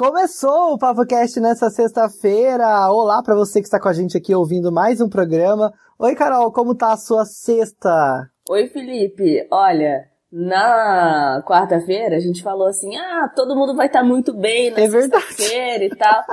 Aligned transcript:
Começou 0.00 0.72
o 0.72 0.78
PapoCast 0.78 1.38
nessa 1.40 1.68
sexta-feira. 1.68 2.90
Olá 2.90 3.22
para 3.22 3.34
você 3.34 3.60
que 3.60 3.66
está 3.66 3.78
com 3.78 3.86
a 3.86 3.92
gente 3.92 4.16
aqui 4.16 4.34
ouvindo 4.34 4.72
mais 4.72 4.98
um 4.98 5.10
programa. 5.10 5.74
Oi, 5.98 6.14
Carol, 6.14 6.50
como 6.50 6.74
tá 6.74 6.94
a 6.94 6.96
sua 6.96 7.26
sexta? 7.26 8.26
Oi, 8.48 8.66
Felipe. 8.68 9.46
Olha, 9.50 10.06
na 10.32 11.44
quarta-feira 11.46 12.16
a 12.16 12.18
gente 12.18 12.42
falou 12.42 12.66
assim: 12.66 12.96
ah, 12.96 13.30
todo 13.36 13.54
mundo 13.54 13.76
vai 13.76 13.88
estar 13.88 14.00
tá 14.00 14.04
muito 14.06 14.32
bem 14.32 14.70
na 14.70 14.80
é 14.80 14.88
sexta-feira 14.88 15.84
e 15.84 15.90
tal. 15.90 16.24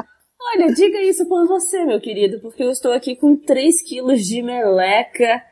Olha, 0.55 0.71
diga 0.73 1.01
isso 1.01 1.27
por 1.27 1.45
você, 1.45 1.83
meu 1.83 1.99
querido, 1.99 2.39
porque 2.39 2.63
eu 2.63 2.69
estou 2.69 2.93
aqui 2.93 3.17
com 3.17 3.35
3 3.35 3.81
quilos 3.81 4.21
de 4.21 4.41
meleca 4.41 5.43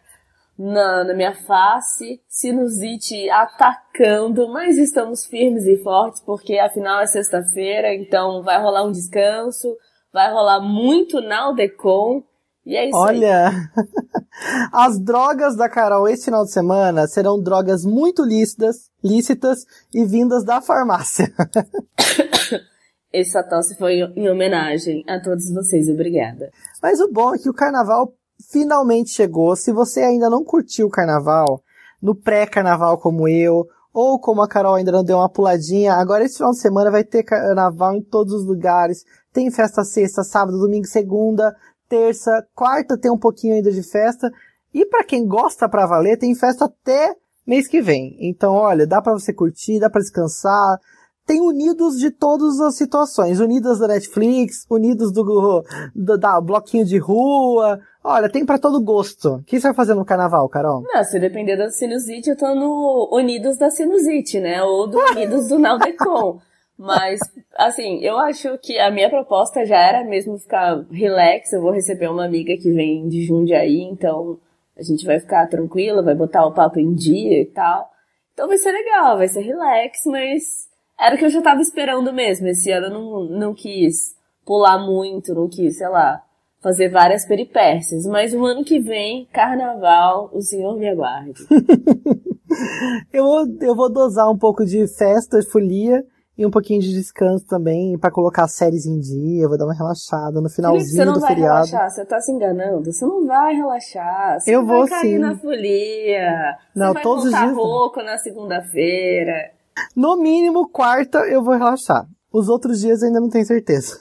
na, 0.57 1.03
na 1.03 1.13
minha 1.13 1.33
face, 1.33 2.21
sinusite 2.27 3.29
atacando, 3.29 4.47
mas 4.49 4.77
estamos 4.77 5.25
firmes 5.25 5.65
e 5.65 5.77
fortes 5.83 6.21
porque 6.21 6.57
afinal 6.57 7.01
é 7.01 7.07
sexta-feira, 7.07 7.93
então 7.93 8.41
vai 8.41 8.61
rolar 8.61 8.83
um 8.83 8.91
descanso, 8.91 9.75
vai 10.13 10.31
rolar 10.31 10.61
muito 10.61 11.19
Naldecon 11.21 12.23
e 12.65 12.75
é 12.75 12.89
isso 12.89 12.97
Olha, 12.97 13.49
aí. 13.49 13.53
as 14.73 14.99
drogas 14.99 15.55
da 15.55 15.69
Carol 15.69 16.07
esse 16.09 16.25
final 16.25 16.43
de 16.43 16.51
semana 16.51 17.05
serão 17.05 17.41
drogas 17.41 17.85
muito 17.85 18.23
lícitas, 18.23 18.89
lícitas 19.03 19.65
e 19.93 20.03
vindas 20.03 20.43
da 20.43 20.61
farmácia. 20.61 21.31
Essa 23.13 23.43
tosse 23.43 23.77
foi 23.77 23.99
em 24.15 24.29
homenagem 24.29 25.03
a 25.07 25.21
todos 25.21 25.49
vocês, 25.53 25.87
obrigada. 25.87 26.51
Mas 26.81 26.99
o 26.99 27.09
bom 27.09 27.33
é 27.33 27.37
que 27.37 27.49
o 27.49 27.53
carnaval 27.53 28.13
finalmente 28.51 29.11
chegou. 29.11 29.55
Se 29.55 29.71
você 29.71 30.01
ainda 30.01 30.29
não 30.29 30.43
curtiu 30.43 30.87
o 30.87 30.91
carnaval, 30.91 31.61
no 32.01 32.15
pré-carnaval 32.15 32.97
como 32.97 33.27
eu, 33.27 33.67
ou 33.93 34.19
como 34.19 34.41
a 34.41 34.47
Carol 34.47 34.75
ainda 34.75 34.91
não 34.91 35.03
deu 35.03 35.17
uma 35.17 35.29
puladinha, 35.29 35.93
agora 35.93 36.25
esse 36.25 36.37
final 36.37 36.51
de 36.51 36.59
semana 36.59 36.91
vai 36.91 37.03
ter 37.03 37.23
carnaval 37.23 37.95
em 37.95 38.01
todos 38.01 38.33
os 38.33 38.45
lugares. 38.45 39.05
Tem 39.31 39.49
festa 39.49 39.83
sexta, 39.83 40.23
sábado, 40.23 40.59
domingo, 40.59 40.85
segunda, 40.85 41.55
terça, 41.87 42.45
quarta 42.53 42.97
tem 42.97 43.09
um 43.09 43.17
pouquinho 43.17 43.55
ainda 43.55 43.71
de 43.71 43.81
festa. 43.81 44.29
E 44.73 44.85
para 44.85 45.05
quem 45.05 45.25
gosta 45.25 45.69
pra 45.69 45.85
valer, 45.85 46.17
tem 46.17 46.35
festa 46.35 46.65
até 46.65 47.15
mês 47.47 47.67
que 47.67 47.81
vem. 47.81 48.17
Então, 48.19 48.53
olha, 48.53 48.85
dá 48.85 49.01
para 49.01 49.13
você 49.13 49.31
curtir, 49.31 49.79
dá 49.79 49.89
para 49.89 50.01
descansar, 50.01 50.77
tem 51.25 51.41
unidos 51.41 51.97
de 51.97 52.11
todas 52.11 52.59
as 52.59 52.75
situações. 52.75 53.39
Unidos 53.39 53.79
da 53.79 53.87
Netflix, 53.87 54.65
unidos 54.69 55.11
do, 55.11 55.63
do 55.95 56.17
da 56.17 56.39
bloquinho 56.39 56.85
de 56.85 56.97
rua. 56.97 57.79
Olha, 58.03 58.29
tem 58.29 58.45
para 58.45 58.59
todo 58.59 58.83
gosto. 58.83 59.35
O 59.35 59.43
que 59.43 59.59
você 59.59 59.67
vai 59.67 59.75
fazer 59.75 59.95
no 59.95 60.05
carnaval, 60.05 60.47
Carol? 60.47 60.83
Não, 60.83 61.03
se 61.03 61.19
depender 61.19 61.57
da 61.57 61.69
sinusite, 61.69 62.29
eu 62.29 62.37
tô 62.37 62.53
no 62.53 63.09
Unidos 63.11 63.57
da 63.57 63.69
Sinusite, 63.69 64.39
né? 64.39 64.61
Ou 64.61 64.87
do 64.87 64.99
Unidos 64.99 65.47
do 65.47 65.57
Naldecon. 65.57 66.39
Mas, 66.77 67.19
assim, 67.55 67.99
eu 68.03 68.17
acho 68.17 68.57
que 68.57 68.77
a 68.77 68.91
minha 68.91 69.09
proposta 69.09 69.65
já 69.65 69.77
era 69.77 70.03
mesmo 70.03 70.37
ficar 70.37 70.85
relax. 70.91 71.53
Eu 71.53 71.61
vou 71.61 71.71
receber 71.71 72.09
uma 72.09 72.25
amiga 72.25 72.55
que 72.57 72.71
vem 72.71 73.07
de 73.07 73.25
Jundiaí, 73.25 73.81
então 73.81 74.37
a 74.77 74.83
gente 74.83 75.05
vai 75.05 75.19
ficar 75.19 75.47
tranquila, 75.47 76.03
vai 76.03 76.13
botar 76.13 76.45
o 76.45 76.53
papo 76.53 76.79
em 76.79 76.93
dia 76.93 77.41
e 77.41 77.45
tal. 77.45 77.89
Então 78.33 78.47
vai 78.47 78.57
ser 78.57 78.73
legal, 78.73 79.17
vai 79.17 79.27
ser 79.29 79.39
relax, 79.39 79.99
mas 80.05 80.67
era 80.99 81.15
o 81.15 81.17
que 81.17 81.25
eu 81.25 81.29
já 81.29 81.41
tava 81.41 81.61
esperando 81.61 82.13
mesmo. 82.13 82.47
Esse 82.47 82.71
ano 82.71 82.87
eu 82.87 82.91
não, 82.91 83.23
não 83.25 83.53
quis 83.53 84.15
pular 84.45 84.77
muito, 84.77 85.33
não 85.33 85.49
quis, 85.49 85.77
sei 85.77 85.89
lá, 85.89 86.21
fazer 86.61 86.89
várias 86.89 87.25
peripécias. 87.25 88.05
Mas 88.05 88.33
o 88.33 88.45
ano 88.45 88.63
que 88.63 88.79
vem, 88.79 89.27
carnaval, 89.31 90.29
o 90.33 90.41
senhor 90.41 90.77
me 90.77 90.87
aguarde. 90.87 91.43
eu, 93.11 93.25
eu 93.61 93.75
vou 93.75 93.91
dosar 93.91 94.29
um 94.31 94.37
pouco 94.37 94.65
de 94.65 94.87
festa, 94.87 95.41
folia 95.51 96.03
e 96.37 96.45
um 96.45 96.51
pouquinho 96.51 96.81
de 96.81 96.93
descanso 96.93 97.45
também 97.45 97.97
para 97.97 98.11
colocar 98.11 98.47
séries 98.47 98.85
em 98.85 98.99
dia. 98.99 99.47
Vou 99.47 99.57
dar 99.57 99.65
uma 99.65 99.73
relaxada 99.73 100.41
no 100.41 100.49
finalzinho 100.49 100.83
Felipe, 100.83 100.97
você 100.97 101.05
não 101.05 101.13
do 101.13 101.19
vai 101.21 101.29
feriado. 101.29 101.67
relaxar, 101.67 101.89
você 101.89 102.05
tá 102.05 102.19
se 102.19 102.31
enganando. 102.31 102.91
Você 102.91 103.05
não 103.05 103.25
vai 103.25 103.55
relaxar. 103.55 104.39
Você 104.39 104.55
eu 104.55 104.65
vai 104.65 104.77
vou 104.77 104.87
cair 104.87 105.15
sim. 105.15 105.17
na 105.17 105.37
folia. 105.37 106.57
Não, 106.75 106.87
você 106.87 106.93
vai 106.93 107.03
todos 107.03 107.25
os 107.25 107.31
dias. 107.31 107.55
rouco 107.55 108.01
na 108.01 108.17
segunda-feira. 108.17 109.54
No 109.95 110.17
mínimo, 110.17 110.69
quarta 110.69 111.19
eu 111.27 111.43
vou 111.43 111.53
relaxar. 111.53 112.07
Os 112.31 112.49
outros 112.49 112.81
dias 112.81 113.01
eu 113.01 113.07
ainda 113.07 113.21
não 113.21 113.29
tenho 113.29 113.45
certeza. 113.45 113.99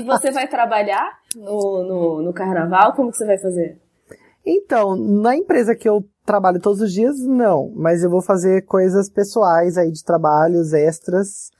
E 0.00 0.04
você 0.04 0.30
vai 0.32 0.48
trabalhar 0.48 1.20
no, 1.36 1.84
no, 1.84 2.22
no 2.22 2.32
carnaval? 2.32 2.94
Como 2.94 3.10
que 3.10 3.16
você 3.16 3.26
vai 3.26 3.38
fazer? 3.38 3.80
Então, 4.44 4.96
na 4.96 5.36
empresa 5.36 5.74
que 5.74 5.88
eu 5.88 6.04
trabalho 6.24 6.60
todos 6.60 6.80
os 6.80 6.92
dias, 6.92 7.18
não. 7.20 7.72
Mas 7.74 8.02
eu 8.02 8.10
vou 8.10 8.22
fazer 8.22 8.62
coisas 8.62 9.08
pessoais 9.08 9.78
aí 9.78 9.90
de 9.90 10.04
trabalhos 10.04 10.72
extras 10.72 11.50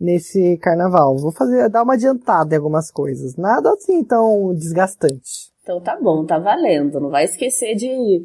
nesse 0.00 0.56
carnaval. 0.58 1.16
Vou 1.16 1.32
fazer, 1.32 1.68
dar 1.68 1.82
uma 1.82 1.94
adiantada 1.94 2.54
em 2.54 2.58
algumas 2.58 2.90
coisas. 2.90 3.36
Nada 3.36 3.70
assim 3.72 4.04
tão 4.04 4.54
desgastante. 4.54 5.52
Então 5.62 5.80
tá 5.80 5.98
bom, 6.00 6.24
tá 6.24 6.38
valendo. 6.38 7.00
Não 7.00 7.10
vai 7.10 7.24
esquecer 7.24 7.74
de, 7.74 8.24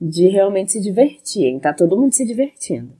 de 0.00 0.28
realmente 0.28 0.72
se 0.72 0.80
divertir, 0.80 1.44
hein? 1.44 1.60
Tá 1.60 1.72
todo 1.72 1.96
mundo 1.96 2.12
se 2.12 2.26
divertindo. 2.26 2.92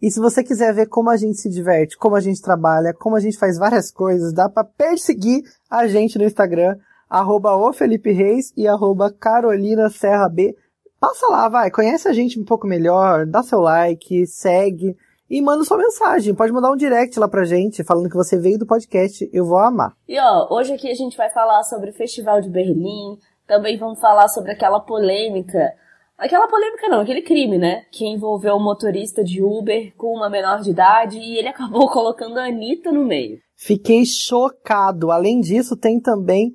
E 0.00 0.10
se 0.10 0.18
você 0.18 0.42
quiser 0.42 0.72
ver 0.72 0.86
como 0.86 1.10
a 1.10 1.16
gente 1.16 1.38
se 1.38 1.48
diverte, 1.48 1.96
como 1.96 2.16
a 2.16 2.20
gente 2.20 2.40
trabalha, 2.40 2.94
como 2.94 3.16
a 3.16 3.20
gente 3.20 3.38
faz 3.38 3.58
várias 3.58 3.90
coisas, 3.90 4.32
dá 4.32 4.48
para 4.48 4.64
perseguir 4.64 5.42
a 5.68 5.86
gente 5.86 6.18
no 6.18 6.24
Instagram, 6.24 6.76
arroba 7.08 7.54
o 7.54 7.72
Felipe 7.72 8.10
Reis 8.10 8.52
e 8.56 8.66
arroba 8.66 9.12
Carolina 9.12 9.90
Serra 9.90 10.28
B. 10.28 10.56
Passa 10.98 11.26
lá, 11.28 11.48
vai, 11.48 11.70
conhece 11.70 12.08
a 12.08 12.12
gente 12.12 12.38
um 12.40 12.44
pouco 12.44 12.66
melhor, 12.66 13.26
dá 13.26 13.42
seu 13.42 13.60
like, 13.60 14.26
segue 14.26 14.96
e 15.28 15.40
manda 15.42 15.64
sua 15.64 15.76
mensagem. 15.76 16.34
Pode 16.34 16.52
mandar 16.52 16.72
um 16.72 16.76
direct 16.76 17.18
lá 17.18 17.28
pra 17.28 17.44
gente, 17.44 17.84
falando 17.84 18.08
que 18.08 18.16
você 18.16 18.38
veio 18.38 18.58
do 18.58 18.66
podcast, 18.66 19.28
eu 19.32 19.44
vou 19.44 19.58
amar. 19.58 19.94
E 20.08 20.18
ó, 20.18 20.48
hoje 20.50 20.72
aqui 20.72 20.90
a 20.90 20.94
gente 20.94 21.16
vai 21.16 21.30
falar 21.30 21.62
sobre 21.64 21.90
o 21.90 21.94
Festival 21.94 22.40
de 22.40 22.48
Berlim, 22.48 23.18
também 23.46 23.78
vamos 23.78 24.00
falar 24.00 24.28
sobre 24.28 24.52
aquela 24.52 24.80
polêmica 24.80 25.72
Aquela 26.20 26.46
polêmica 26.46 26.86
não, 26.86 27.00
aquele 27.00 27.22
crime, 27.22 27.56
né? 27.56 27.86
Que 27.90 28.06
envolveu 28.06 28.54
um 28.54 28.62
motorista 28.62 29.24
de 29.24 29.42
Uber 29.42 29.90
com 29.96 30.14
uma 30.14 30.28
menor 30.28 30.60
de 30.60 30.68
idade 30.68 31.18
e 31.18 31.38
ele 31.38 31.48
acabou 31.48 31.88
colocando 31.88 32.38
a 32.38 32.44
Anitta 32.44 32.92
no 32.92 33.06
meio. 33.06 33.38
Fiquei 33.56 34.04
chocado. 34.04 35.10
Além 35.10 35.40
disso, 35.40 35.78
tem 35.78 35.98
também 35.98 36.52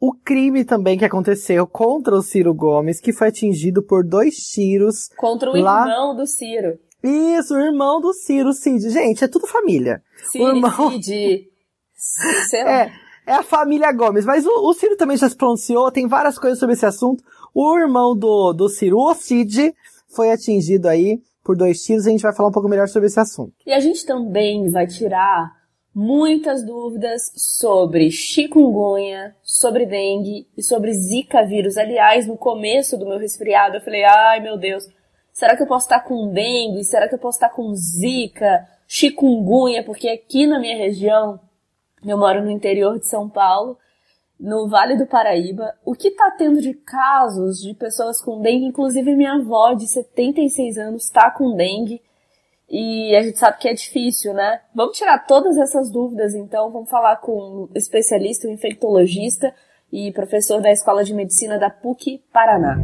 o 0.00 0.12
crime 0.12 0.64
também 0.64 0.96
que 0.96 1.04
aconteceu 1.04 1.66
contra 1.66 2.14
o 2.14 2.22
Ciro 2.22 2.54
Gomes, 2.54 3.00
que 3.00 3.12
foi 3.12 3.26
atingido 3.28 3.82
por 3.82 4.04
dois 4.04 4.36
tiros. 4.36 5.08
Contra 5.16 5.50
o 5.50 5.56
lá... 5.60 5.80
irmão 5.80 6.14
do 6.14 6.24
Ciro. 6.24 6.78
Isso, 7.02 7.54
o 7.54 7.60
irmão 7.60 8.00
do 8.00 8.12
Ciro, 8.12 8.52
Cid. 8.52 8.88
Gente, 8.90 9.24
é 9.24 9.28
tudo 9.28 9.48
família. 9.48 10.00
Ciro, 10.30 10.44
o 10.44 10.48
irmão... 10.48 10.92
Cid. 10.92 11.48
Sei 12.48 12.64
lá. 12.64 12.82
É, 12.82 12.92
é 13.28 13.34
a 13.34 13.42
família 13.42 13.92
Gomes. 13.92 14.24
Mas 14.24 14.46
o, 14.46 14.68
o 14.68 14.72
Ciro 14.72 14.96
também 14.96 15.16
já 15.16 15.28
se 15.28 15.36
pronunciou, 15.36 15.92
tem 15.92 16.08
várias 16.08 16.38
coisas 16.38 16.58
sobre 16.58 16.74
esse 16.74 16.86
assunto. 16.86 17.22
O 17.54 17.78
irmão 17.78 18.16
do, 18.16 18.54
do 18.54 18.68
Ciro, 18.68 18.96
o 18.98 19.14
Cid, 19.14 19.74
foi 20.08 20.32
atingido 20.32 20.88
aí 20.88 21.20
por 21.44 21.56
dois 21.56 21.82
tiros. 21.82 22.06
A 22.06 22.10
gente 22.10 22.22
vai 22.22 22.34
falar 22.34 22.48
um 22.48 22.52
pouco 22.52 22.68
melhor 22.68 22.88
sobre 22.88 23.06
esse 23.06 23.20
assunto. 23.20 23.52
E 23.66 23.72
a 23.72 23.80
gente 23.80 24.04
também 24.06 24.70
vai 24.70 24.86
tirar 24.86 25.52
muitas 25.94 26.64
dúvidas 26.64 27.30
sobre 27.36 28.10
chikungunya, 28.10 29.36
sobre 29.42 29.84
dengue 29.84 30.46
e 30.56 30.62
sobre 30.62 30.94
zika 30.94 31.44
vírus. 31.44 31.76
Aliás, 31.76 32.26
no 32.26 32.36
começo 32.36 32.96
do 32.96 33.06
meu 33.06 33.18
resfriado, 33.18 33.76
eu 33.76 33.80
falei, 33.82 34.04
ai 34.04 34.40
meu 34.40 34.56
Deus, 34.56 34.84
será 35.32 35.54
que 35.54 35.62
eu 35.62 35.66
posso 35.66 35.84
estar 35.84 36.00
com 36.00 36.32
dengue? 36.32 36.84
Será 36.84 37.08
que 37.08 37.14
eu 37.14 37.18
posso 37.18 37.36
estar 37.36 37.50
com 37.50 37.74
zika, 37.74 38.66
chikungunya? 38.86 39.84
Porque 39.84 40.08
aqui 40.08 40.46
na 40.46 40.58
minha 40.58 40.76
região, 40.76 41.40
eu 42.04 42.18
moro 42.18 42.42
no 42.42 42.50
interior 42.50 42.98
de 42.98 43.06
São 43.06 43.28
Paulo, 43.28 43.78
no 44.38 44.68
Vale 44.68 44.96
do 44.96 45.06
Paraíba, 45.06 45.74
o 45.84 45.94
que 45.94 46.12
tá 46.12 46.30
tendo 46.36 46.60
de 46.60 46.72
casos 46.74 47.58
de 47.58 47.74
pessoas 47.74 48.20
com 48.22 48.40
dengue, 48.40 48.66
inclusive 48.66 49.16
minha 49.16 49.34
avó 49.34 49.74
de 49.74 49.88
76 49.88 50.78
anos 50.78 51.10
tá 51.10 51.30
com 51.30 51.56
dengue, 51.56 52.00
e 52.70 53.16
a 53.16 53.22
gente 53.22 53.38
sabe 53.38 53.58
que 53.58 53.68
é 53.68 53.72
difícil, 53.72 54.34
né? 54.34 54.60
Vamos 54.74 54.96
tirar 54.96 55.26
todas 55.26 55.56
essas 55.56 55.90
dúvidas 55.90 56.34
então, 56.34 56.70
vamos 56.70 56.90
falar 56.90 57.16
com 57.16 57.32
um 57.32 57.68
especialista, 57.74 58.46
um 58.46 58.52
infectologista 58.52 59.52
e 59.90 60.12
professor 60.12 60.60
da 60.60 60.70
Escola 60.70 61.02
de 61.02 61.14
Medicina 61.14 61.58
da 61.58 61.70
PUC 61.70 62.22
Paraná. 62.32 62.76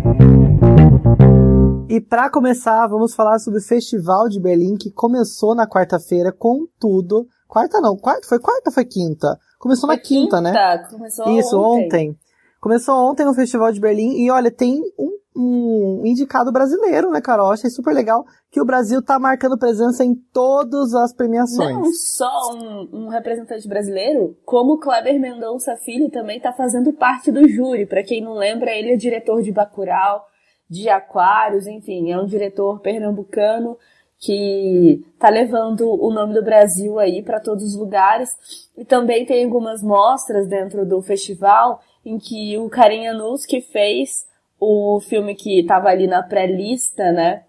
E 1.88 2.00
para 2.00 2.30
começar, 2.30 2.86
vamos 2.86 3.14
falar 3.14 3.38
sobre 3.38 3.60
o 3.60 3.62
Festival 3.62 4.28
de 4.28 4.40
Berlim 4.40 4.76
que 4.76 4.90
começou 4.90 5.54
na 5.54 5.68
quarta-feira 5.68 6.32
com 6.32 6.66
tudo. 6.80 7.28
Quarta 7.54 7.80
não, 7.80 7.96
quarta, 7.96 8.26
foi 8.26 8.40
quarta 8.40 8.68
ou 8.70 8.72
foi 8.72 8.84
quinta? 8.84 9.38
Começou 9.60 9.86
Foi 9.86 9.94
na 9.94 10.02
quinta, 10.02 10.40
né? 10.40 10.52
Começou 10.90 11.38
Isso, 11.38 11.56
ontem. 11.56 11.84
ontem. 11.84 12.18
Começou 12.60 12.96
ontem 13.08 13.24
no 13.24 13.32
Festival 13.32 13.70
de 13.70 13.78
Berlim 13.78 14.24
e 14.24 14.28
olha, 14.28 14.50
tem 14.50 14.82
um, 14.98 15.16
um 15.36 16.02
indicado 16.04 16.50
brasileiro, 16.50 17.12
né, 17.12 17.20
Carol? 17.20 17.52
Achei 17.52 17.70
super 17.70 17.94
legal 17.94 18.24
que 18.50 18.60
o 18.60 18.64
Brasil 18.64 19.00
tá 19.00 19.20
marcando 19.20 19.56
presença 19.56 20.04
em 20.04 20.16
todas 20.32 20.94
as 20.94 21.14
premiações. 21.14 21.76
Não 21.76 21.92
só 21.92 22.56
um, 22.56 22.88
um 22.92 23.08
representante 23.08 23.68
brasileiro, 23.68 24.36
como 24.44 24.72
o 24.72 24.80
Kleber 24.80 25.20
Mendonça 25.20 25.76
Filho 25.76 26.10
também 26.10 26.40
tá 26.40 26.52
fazendo 26.52 26.92
parte 26.92 27.30
do 27.30 27.48
júri. 27.48 27.86
Para 27.86 28.02
quem 28.02 28.20
não 28.20 28.34
lembra, 28.34 28.72
ele 28.72 28.94
é 28.94 28.96
diretor 28.96 29.42
de 29.42 29.52
Bacurau, 29.52 30.24
de 30.68 30.88
Aquários, 30.88 31.68
enfim, 31.68 32.10
é 32.10 32.18
um 32.18 32.26
diretor 32.26 32.80
pernambucano 32.80 33.76
que 34.18 35.04
tá 35.18 35.28
levando 35.28 35.88
o 35.88 36.10
nome 36.10 36.34
do 36.34 36.42
Brasil 36.42 36.98
aí 36.98 37.22
para 37.22 37.40
todos 37.40 37.64
os 37.64 37.76
lugares. 37.76 38.30
E 38.76 38.84
também 38.84 39.26
tem 39.26 39.44
algumas 39.44 39.82
mostras 39.82 40.48
dentro 40.48 40.86
do 40.86 41.02
festival 41.02 41.80
em 42.04 42.18
que 42.18 42.56
o 42.58 42.68
Karim 42.68 43.06
Anus 43.06 43.44
que 43.44 43.60
fez 43.60 44.26
o 44.58 45.00
filme 45.00 45.34
que 45.34 45.60
estava 45.60 45.88
ali 45.88 46.06
na 46.06 46.22
pré-lista, 46.22 47.12
né, 47.12 47.44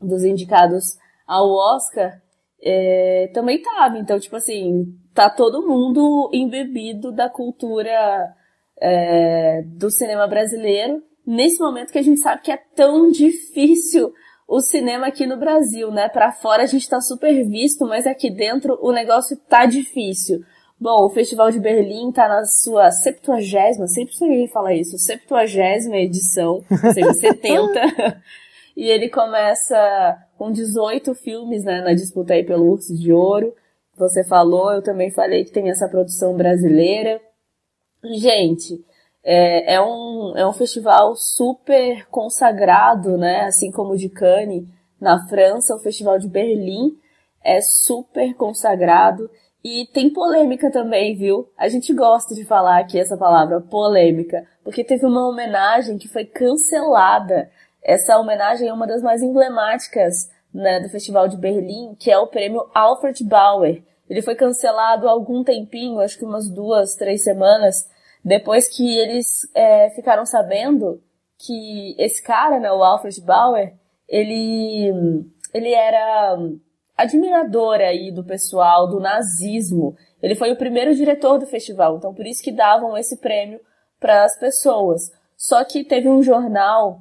dos 0.00 0.24
indicados 0.24 0.96
ao 1.26 1.50
Oscar, 1.50 2.20
é, 2.62 3.30
também 3.34 3.60
tava. 3.60 3.98
Então, 3.98 4.18
tipo 4.18 4.36
assim, 4.36 4.86
tá 5.12 5.28
todo 5.28 5.66
mundo 5.66 6.30
embebido 6.32 7.12
da 7.12 7.28
cultura 7.28 8.34
é, 8.80 9.62
do 9.66 9.90
cinema 9.90 10.26
brasileiro 10.26 11.02
nesse 11.26 11.58
momento 11.60 11.92
que 11.92 11.98
a 11.98 12.02
gente 12.02 12.20
sabe 12.20 12.42
que 12.42 12.52
é 12.52 12.56
tão 12.56 13.10
difícil 13.10 14.12
o 14.46 14.60
cinema 14.60 15.06
aqui 15.06 15.26
no 15.26 15.36
Brasil, 15.36 15.90
né? 15.90 16.08
Para 16.08 16.32
fora 16.32 16.62
a 16.62 16.66
gente 16.66 16.88
tá 16.88 17.00
super 17.00 17.32
visto, 17.44 17.86
mas 17.86 18.06
aqui 18.06 18.30
dentro 18.30 18.78
o 18.80 18.92
negócio 18.92 19.36
tá 19.48 19.66
difícil. 19.66 20.40
Bom, 20.78 21.06
o 21.06 21.10
Festival 21.10 21.50
de 21.50 21.60
Berlim 21.60 22.12
tá 22.12 22.28
na 22.28 22.44
sua 22.44 22.90
septuagésima, 22.90 23.86
sempre 23.86 24.14
sonhei 24.14 24.48
falar 24.48 24.74
isso, 24.74 24.98
septuagésima 24.98 25.96
edição, 25.96 26.62
ou 26.70 26.92
seja, 26.92 27.14
70. 27.14 28.20
e 28.76 28.88
ele 28.88 29.08
começa 29.08 30.18
com 30.36 30.50
18 30.50 31.14
filmes, 31.14 31.64
né, 31.64 31.80
na 31.80 31.94
disputa 31.94 32.34
aí 32.34 32.44
pelo 32.44 32.70
Urso 32.70 32.94
de 32.94 33.12
Ouro. 33.12 33.54
Você 33.96 34.24
falou, 34.24 34.72
eu 34.72 34.82
também 34.82 35.10
falei 35.10 35.44
que 35.44 35.52
tem 35.52 35.70
essa 35.70 35.88
produção 35.88 36.36
brasileira. 36.36 37.20
Gente, 38.04 38.84
é, 39.24 39.74
é, 39.74 39.80
um, 39.80 40.34
é 40.36 40.46
um 40.46 40.52
festival 40.52 41.16
super 41.16 42.06
consagrado, 42.08 43.16
né? 43.16 43.42
Assim 43.46 43.70
como 43.70 43.94
o 43.94 43.96
de 43.96 44.08
Cannes 44.08 44.66
na 45.00 45.26
França, 45.26 45.74
o 45.74 45.80
Festival 45.80 46.18
de 46.18 46.28
Berlim 46.28 46.98
é 47.42 47.60
super 47.60 48.34
consagrado 48.34 49.30
e 49.64 49.86
tem 49.92 50.10
polêmica 50.10 50.70
também, 50.70 51.16
viu? 51.16 51.48
A 51.56 51.68
gente 51.68 51.92
gosta 51.94 52.34
de 52.34 52.44
falar 52.44 52.80
aqui 52.80 52.98
essa 52.98 53.16
palavra, 53.16 53.62
polêmica, 53.62 54.46
porque 54.62 54.84
teve 54.84 55.06
uma 55.06 55.26
homenagem 55.26 55.96
que 55.96 56.06
foi 56.06 56.26
cancelada. 56.26 57.50
Essa 57.82 58.18
homenagem 58.18 58.68
é 58.68 58.72
uma 58.72 58.86
das 58.86 59.02
mais 59.02 59.22
emblemáticas 59.22 60.30
né, 60.52 60.80
do 60.80 60.90
Festival 60.90 61.28
de 61.28 61.36
Berlim, 61.38 61.94
que 61.98 62.10
é 62.10 62.18
o 62.18 62.26
prêmio 62.26 62.68
Alfred 62.74 63.24
Bauer. 63.24 63.82
Ele 64.08 64.20
foi 64.20 64.34
cancelado 64.34 65.08
há 65.08 65.10
algum 65.10 65.42
tempinho, 65.42 66.00
acho 66.00 66.18
que 66.18 66.26
umas 66.26 66.48
duas, 66.50 66.94
três 66.94 67.24
semanas, 67.24 67.88
depois 68.24 68.66
que 68.68 68.98
eles 68.98 69.40
é, 69.54 69.90
ficaram 69.90 70.24
sabendo 70.24 71.02
que 71.38 71.94
esse 71.98 72.22
cara, 72.22 72.58
né, 72.58 72.72
o 72.72 72.82
Alfred 72.82 73.20
Bauer, 73.20 73.74
ele, 74.08 74.90
ele 75.52 75.74
era 75.74 76.38
admirador 76.96 77.80
aí 77.80 78.10
do 78.10 78.24
pessoal 78.24 78.88
do 78.88 79.00
nazismo. 79.00 79.96
Ele 80.22 80.34
foi 80.34 80.52
o 80.52 80.56
primeiro 80.56 80.94
diretor 80.94 81.38
do 81.38 81.46
festival, 81.46 81.96
então 81.96 82.14
por 82.14 82.26
isso 82.26 82.42
que 82.42 82.52
davam 82.52 82.96
esse 82.96 83.18
prêmio 83.18 83.60
para 84.00 84.24
as 84.24 84.38
pessoas. 84.38 85.10
Só 85.36 85.64
que 85.64 85.84
teve 85.84 86.08
um 86.08 86.22
jornal 86.22 87.00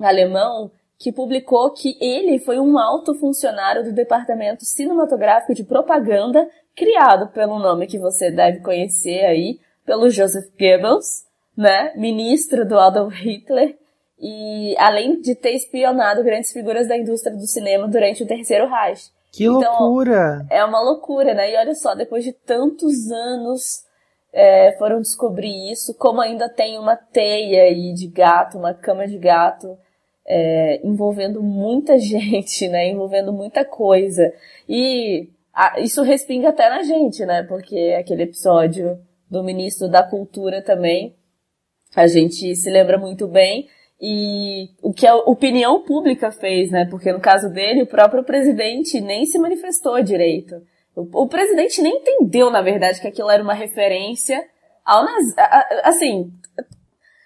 alemão 0.00 0.70
que 0.98 1.12
publicou 1.12 1.72
que 1.72 1.98
ele 2.00 2.38
foi 2.38 2.60
um 2.60 2.78
alto 2.78 3.14
funcionário 3.14 3.82
do 3.82 3.92
departamento 3.92 4.64
cinematográfico 4.64 5.52
de 5.52 5.64
propaganda 5.64 6.48
criado 6.76 7.28
pelo 7.32 7.58
nome 7.58 7.88
que 7.88 7.98
você 7.98 8.30
deve 8.30 8.60
conhecer 8.60 9.24
aí, 9.24 9.58
pelo 9.84 10.10
Joseph 10.10 10.46
Goebbels, 10.58 11.24
né, 11.56 11.92
ministro 11.96 12.66
do 12.66 12.78
Adolf 12.78 13.14
Hitler, 13.14 13.76
e 14.18 14.74
além 14.78 15.20
de 15.20 15.34
ter 15.34 15.50
espionado 15.50 16.22
grandes 16.22 16.52
figuras 16.52 16.86
da 16.86 16.96
indústria 16.96 17.36
do 17.36 17.46
cinema 17.46 17.88
durante 17.88 18.22
o 18.22 18.26
Terceiro 18.26 18.68
Reich. 18.68 19.10
Que 19.32 19.44
então, 19.44 19.60
loucura! 19.60 20.46
É 20.50 20.64
uma 20.64 20.80
loucura, 20.80 21.34
né? 21.34 21.50
E 21.50 21.56
olha 21.56 21.74
só, 21.74 21.94
depois 21.94 22.22
de 22.22 22.32
tantos 22.32 23.10
anos 23.10 23.82
é, 24.32 24.76
foram 24.78 25.00
descobrir 25.00 25.72
isso, 25.72 25.94
como 25.94 26.20
ainda 26.20 26.48
tem 26.48 26.78
uma 26.78 26.94
teia 26.94 27.62
aí 27.62 27.92
de 27.94 28.06
gato, 28.06 28.58
uma 28.58 28.74
cama 28.74 29.06
de 29.08 29.18
gato, 29.18 29.76
é, 30.26 30.80
envolvendo 30.86 31.42
muita 31.42 31.96
gente, 32.00 32.68
né? 32.68 32.88
Envolvendo 32.88 33.32
muita 33.32 33.64
coisa. 33.64 34.32
E 34.68 35.28
a, 35.52 35.80
isso 35.80 36.02
respinga 36.02 36.50
até 36.50 36.68
na 36.68 36.82
gente, 36.82 37.24
né? 37.26 37.42
Porque 37.42 37.96
aquele 37.98 38.22
episódio 38.22 39.00
do 39.32 39.42
ministro 39.42 39.88
da 39.88 40.02
Cultura 40.02 40.62
também. 40.62 41.16
A 41.96 42.06
gente 42.06 42.54
se 42.54 42.70
lembra 42.70 42.98
muito 42.98 43.26
bem. 43.26 43.66
E 43.98 44.68
o 44.82 44.92
que 44.92 45.06
a 45.06 45.16
opinião 45.16 45.82
pública 45.82 46.30
fez, 46.30 46.70
né? 46.70 46.86
Porque 46.90 47.10
no 47.12 47.20
caso 47.20 47.48
dele, 47.48 47.82
o 47.82 47.86
próprio 47.86 48.22
presidente 48.22 49.00
nem 49.00 49.24
se 49.24 49.38
manifestou 49.38 50.02
direito. 50.02 50.56
O, 50.94 51.22
o 51.22 51.28
presidente 51.28 51.80
nem 51.80 51.96
entendeu, 51.96 52.50
na 52.50 52.60
verdade, 52.60 53.00
que 53.00 53.08
aquilo 53.08 53.30
era 53.30 53.42
uma 53.42 53.54
referência 53.54 54.44
ao 54.84 55.04
naz... 55.04 55.34
Assim, 55.84 56.30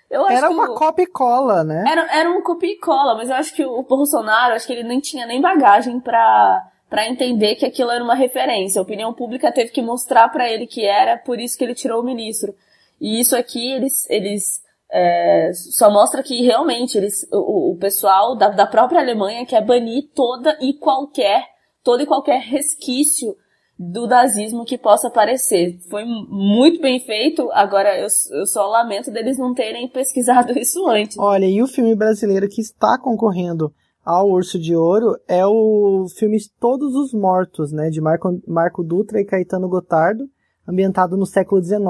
era 0.08 0.48
uma 0.48 0.74
copia 0.74 1.04
e 1.04 1.08
cola, 1.08 1.64
né? 1.64 1.84
Era, 1.90 2.18
era 2.18 2.30
um 2.30 2.40
copia 2.42 2.70
e 2.70 2.78
cola, 2.78 3.16
mas 3.16 3.28
eu 3.28 3.34
acho 3.34 3.52
que 3.52 3.64
o 3.64 3.82
Bolsonaro, 3.82 4.54
acho 4.54 4.66
que 4.66 4.72
ele 4.72 4.84
nem 4.84 5.00
tinha 5.00 5.26
nem 5.26 5.40
bagagem 5.40 5.98
para 5.98 6.62
para 6.88 7.08
entender 7.08 7.56
que 7.56 7.66
aquilo 7.66 7.90
era 7.90 8.02
uma 8.02 8.14
referência. 8.14 8.78
A 8.78 8.82
opinião 8.82 9.12
pública 9.12 9.52
teve 9.52 9.70
que 9.70 9.82
mostrar 9.82 10.28
para 10.28 10.50
ele 10.50 10.66
que 10.66 10.84
era, 10.84 11.16
por 11.18 11.40
isso 11.40 11.58
que 11.58 11.64
ele 11.64 11.74
tirou 11.74 12.00
o 12.00 12.04
ministro. 12.04 12.54
E 13.00 13.20
isso 13.20 13.36
aqui 13.36 13.72
eles, 13.72 14.08
eles 14.08 14.62
é, 14.90 15.50
só 15.52 15.90
mostra 15.90 16.22
que 16.22 16.42
realmente 16.42 16.96
eles, 16.96 17.26
o, 17.32 17.72
o 17.72 17.76
pessoal 17.76 18.36
da, 18.36 18.48
da 18.48 18.66
própria 18.66 19.00
Alemanha 19.00 19.44
quer 19.44 19.64
banir 19.64 20.10
toda 20.14 20.56
e 20.60 20.74
qualquer, 20.74 21.44
todo 21.82 22.02
e 22.02 22.06
qualquer 22.06 22.40
resquício 22.40 23.36
do 23.78 24.06
nazismo 24.06 24.64
que 24.64 24.78
possa 24.78 25.08
aparecer. 25.08 25.78
Foi 25.90 26.04
muito 26.04 26.80
bem 26.80 26.98
feito, 27.00 27.50
agora 27.52 27.98
eu, 27.98 28.08
eu 28.30 28.46
só 28.46 28.66
lamento 28.66 29.10
deles 29.10 29.38
não 29.38 29.52
terem 29.52 29.86
pesquisado 29.88 30.56
isso 30.58 30.86
antes. 30.88 31.18
Olha, 31.18 31.46
e 31.46 31.62
o 31.62 31.66
filme 31.66 31.94
brasileiro 31.94 32.48
que 32.48 32.60
está 32.60 32.98
concorrendo 32.98 33.72
ao 34.06 34.30
Urso 34.30 34.56
de 34.56 34.76
Ouro 34.76 35.18
é 35.26 35.44
o 35.44 36.06
filme 36.16 36.38
Todos 36.60 36.94
os 36.94 37.12
Mortos, 37.12 37.72
né, 37.72 37.90
de 37.90 38.00
Marco, 38.00 38.40
Marco 38.46 38.84
Dutra 38.84 39.20
e 39.20 39.24
Caetano 39.24 39.68
Gotardo, 39.68 40.30
ambientado 40.66 41.16
no 41.16 41.26
século 41.26 41.60
XIX. 41.60 41.82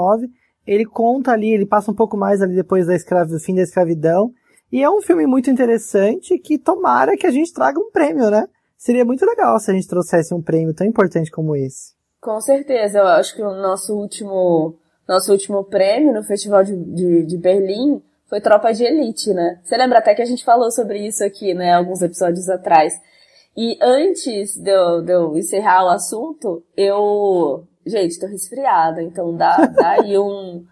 Ele 0.65 0.83
conta 0.83 1.31
ali, 1.31 1.53
ele 1.53 1.67
passa 1.67 1.91
um 1.91 1.93
pouco 1.93 2.17
mais 2.17 2.41
ali 2.41 2.55
depois 2.55 2.87
da 2.87 2.95
escravi, 2.95 3.31
do 3.31 3.39
fim 3.39 3.53
da 3.53 3.61
escravidão, 3.61 4.31
e 4.71 4.81
é 4.81 4.89
um 4.89 4.99
filme 4.99 5.27
muito 5.27 5.51
interessante 5.51 6.39
que 6.39 6.57
tomara 6.57 7.15
que 7.15 7.27
a 7.27 7.31
gente 7.31 7.53
traga 7.53 7.79
um 7.79 7.91
prêmio, 7.91 8.31
né? 8.31 8.47
Seria 8.75 9.05
muito 9.05 9.23
legal 9.23 9.59
se 9.59 9.69
a 9.69 9.73
gente 9.75 9.87
trouxesse 9.87 10.33
um 10.33 10.41
prêmio 10.41 10.73
tão 10.73 10.87
importante 10.87 11.29
como 11.29 11.55
esse. 11.55 11.93
Com 12.19 12.41
certeza, 12.41 12.97
eu 12.97 13.05
acho 13.05 13.35
que 13.35 13.43
o 13.43 13.53
nosso 13.61 13.95
último, 13.95 14.75
nosso 15.07 15.31
último 15.31 15.63
prêmio 15.63 16.13
no 16.13 16.23
Festival 16.23 16.63
de, 16.63 16.75
de, 16.75 17.25
de 17.27 17.37
Berlim 17.37 18.01
foi 18.29 18.41
Tropa 18.41 18.73
de 18.73 18.83
Elite, 18.83 19.33
né? 19.33 19.59
Você 19.63 19.77
lembra 19.77 19.99
até 19.99 20.13
que 20.13 20.21
a 20.21 20.25
gente 20.25 20.43
falou 20.43 20.69
sobre 20.71 20.99
isso 20.99 21.23
aqui, 21.23 21.53
né, 21.53 21.73
alguns 21.73 22.01
episódios 22.01 22.49
atrás. 22.49 22.93
E 23.55 23.77
antes 23.81 24.55
de 24.55 24.69
eu, 24.69 25.01
de 25.01 25.11
eu 25.11 25.37
encerrar 25.37 25.85
o 25.85 25.89
assunto, 25.89 26.63
eu. 26.75 27.65
Gente, 27.85 28.19
tô 28.19 28.27
resfriada, 28.27 29.01
então 29.01 29.35
dá, 29.35 29.55
dá 29.65 29.91
aí 29.91 30.17
um, 30.17 30.63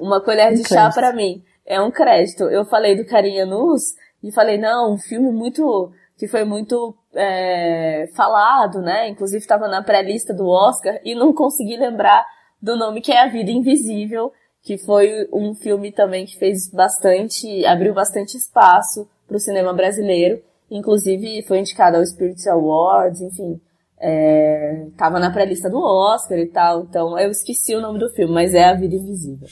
uma 0.00 0.20
colher 0.20 0.54
de 0.54 0.66
chá 0.66 0.90
para 0.90 1.12
mim. 1.12 1.44
É 1.66 1.80
um 1.80 1.90
crédito. 1.90 2.44
Eu 2.44 2.64
falei 2.64 2.96
do 2.96 3.04
Carinha 3.04 3.46
Nus 3.46 3.94
e 4.22 4.32
falei, 4.32 4.58
não, 4.58 4.94
um 4.94 4.98
filme 4.98 5.30
muito. 5.30 5.92
que 6.18 6.26
foi 6.26 6.44
muito 6.44 6.96
é, 7.14 8.08
falado, 8.16 8.80
né? 8.80 9.08
Inclusive 9.08 9.38
estava 9.38 9.68
na 9.68 9.82
pré-lista 9.82 10.32
do 10.34 10.48
Oscar 10.48 10.98
e 11.04 11.14
não 11.14 11.32
consegui 11.32 11.76
lembrar 11.76 12.26
do 12.60 12.76
nome 12.76 13.00
que 13.00 13.12
é 13.12 13.22
A 13.22 13.28
Vida 13.28 13.50
Invisível, 13.50 14.32
que 14.62 14.78
foi 14.78 15.28
um 15.32 15.54
filme 15.54 15.90
também 15.90 16.24
que 16.24 16.38
fez 16.38 16.70
bastante, 16.70 17.66
abriu 17.66 17.92
bastante 17.92 18.36
espaço 18.36 19.08
para 19.26 19.36
o 19.36 19.40
cinema 19.40 19.72
brasileiro, 19.72 20.40
inclusive 20.70 21.42
foi 21.42 21.58
indicado 21.58 21.96
ao 21.96 22.06
Spirit 22.06 22.48
Awards, 22.48 23.20
enfim, 23.20 23.60
é, 24.00 24.86
tava 24.96 25.18
na 25.18 25.32
pré-lista 25.32 25.68
do 25.68 25.78
Oscar 25.78 26.38
e 26.38 26.46
tal, 26.46 26.82
então 26.82 27.18
eu 27.18 27.30
esqueci 27.30 27.74
o 27.74 27.80
nome 27.80 27.98
do 27.98 28.10
filme, 28.10 28.32
mas 28.32 28.54
é 28.54 28.64
A 28.64 28.74
Vida 28.74 28.94
Invisível. 28.94 29.48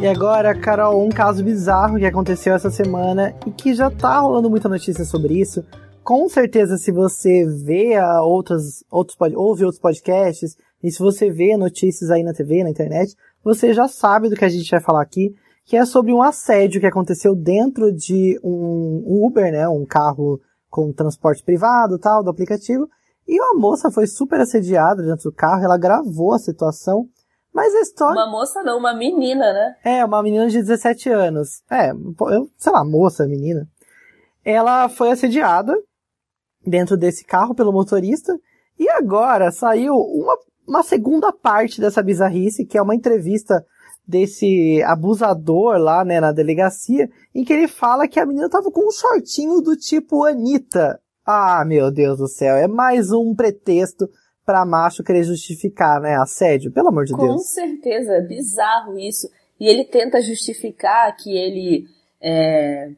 E 0.00 0.06
agora, 0.06 0.54
Carol, 0.54 1.02
um 1.02 1.08
caso 1.08 1.42
bizarro 1.42 1.98
que 1.98 2.04
aconteceu 2.04 2.54
essa 2.54 2.70
semana 2.70 3.34
e 3.46 3.50
que 3.50 3.72
já 3.74 3.90
tá 3.90 4.18
rolando 4.18 4.50
muita 4.50 4.68
notícia 4.68 5.04
sobre 5.04 5.40
isso. 5.40 5.64
Com 6.02 6.28
certeza, 6.28 6.76
se 6.76 6.92
você 6.92 7.46
vê 7.46 7.98
outros, 8.22 8.84
outros, 8.90 9.16
ouve 9.34 9.64
outros 9.64 9.80
podcasts, 9.80 10.58
e 10.84 10.92
se 10.92 10.98
você 10.98 11.30
vê 11.30 11.56
notícias 11.56 12.10
aí 12.10 12.22
na 12.22 12.34
TV, 12.34 12.62
na 12.62 12.68
internet, 12.68 13.16
você 13.42 13.72
já 13.72 13.88
sabe 13.88 14.28
do 14.28 14.36
que 14.36 14.44
a 14.44 14.50
gente 14.50 14.70
vai 14.70 14.82
falar 14.82 15.00
aqui, 15.00 15.34
que 15.64 15.78
é 15.78 15.86
sobre 15.86 16.12
um 16.12 16.22
assédio 16.22 16.78
que 16.78 16.86
aconteceu 16.86 17.34
dentro 17.34 17.90
de 17.90 18.38
um 18.44 19.02
Uber, 19.24 19.50
né, 19.50 19.66
um 19.66 19.86
carro 19.86 20.38
com 20.68 20.92
transporte 20.92 21.42
privado, 21.42 21.98
tal, 21.98 22.22
do 22.22 22.28
aplicativo, 22.28 22.86
e 23.26 23.40
a 23.40 23.54
moça 23.54 23.90
foi 23.90 24.06
super 24.06 24.38
assediada 24.38 25.02
dentro 25.02 25.30
do 25.30 25.34
carro, 25.34 25.64
ela 25.64 25.78
gravou 25.78 26.34
a 26.34 26.38
situação, 26.38 27.08
mas 27.50 27.74
a 27.74 27.80
história... 27.80 28.20
Uma 28.20 28.30
moça 28.30 28.62
não, 28.62 28.76
uma 28.76 28.94
menina, 28.94 29.54
né? 29.54 29.76
É, 29.82 30.04
uma 30.04 30.22
menina 30.22 30.48
de 30.48 30.58
17 30.58 31.08
anos. 31.08 31.62
É, 31.70 31.92
eu, 31.92 32.50
sei 32.58 32.72
lá, 32.72 32.84
moça, 32.84 33.26
menina. 33.26 33.66
Ela 34.44 34.90
foi 34.90 35.12
assediada, 35.12 35.74
dentro 36.66 36.94
desse 36.94 37.24
carro 37.24 37.54
pelo 37.54 37.72
motorista. 37.72 38.38
E 38.78 38.88
agora 38.90 39.50
saiu 39.50 39.94
uma, 39.94 40.36
uma 40.66 40.82
segunda 40.82 41.32
parte 41.32 41.80
dessa 41.80 42.02
bizarrice, 42.02 42.64
que 42.64 42.78
é 42.78 42.82
uma 42.82 42.94
entrevista 42.94 43.64
desse 44.06 44.82
abusador 44.82 45.78
lá, 45.78 46.04
né, 46.04 46.20
na 46.20 46.32
delegacia, 46.32 47.08
em 47.34 47.44
que 47.44 47.52
ele 47.52 47.68
fala 47.68 48.06
que 48.06 48.20
a 48.20 48.26
menina 48.26 48.48
tava 48.48 48.70
com 48.70 48.86
um 48.86 48.90
shortinho 48.90 49.60
do 49.60 49.76
tipo 49.76 50.24
Anitta. 50.24 51.00
Ah, 51.24 51.64
meu 51.66 51.90
Deus 51.90 52.18
do 52.18 52.28
céu, 52.28 52.56
é 52.56 52.68
mais 52.68 53.10
um 53.10 53.34
pretexto 53.34 54.08
pra 54.44 54.66
macho 54.66 55.02
querer 55.02 55.24
justificar, 55.24 56.00
né, 56.00 56.16
assédio, 56.16 56.70
pelo 56.70 56.88
amor 56.88 57.06
de 57.06 57.14
Com 57.14 57.22
Deus. 57.22 57.34
Com 57.34 57.38
certeza, 57.38 58.12
é 58.12 58.20
bizarro 58.20 58.98
isso. 58.98 59.28
E 59.58 59.66
ele 59.66 59.84
tenta 59.84 60.20
justificar 60.20 61.16
que 61.16 61.34
ele 61.34 61.86
é, 62.20 62.90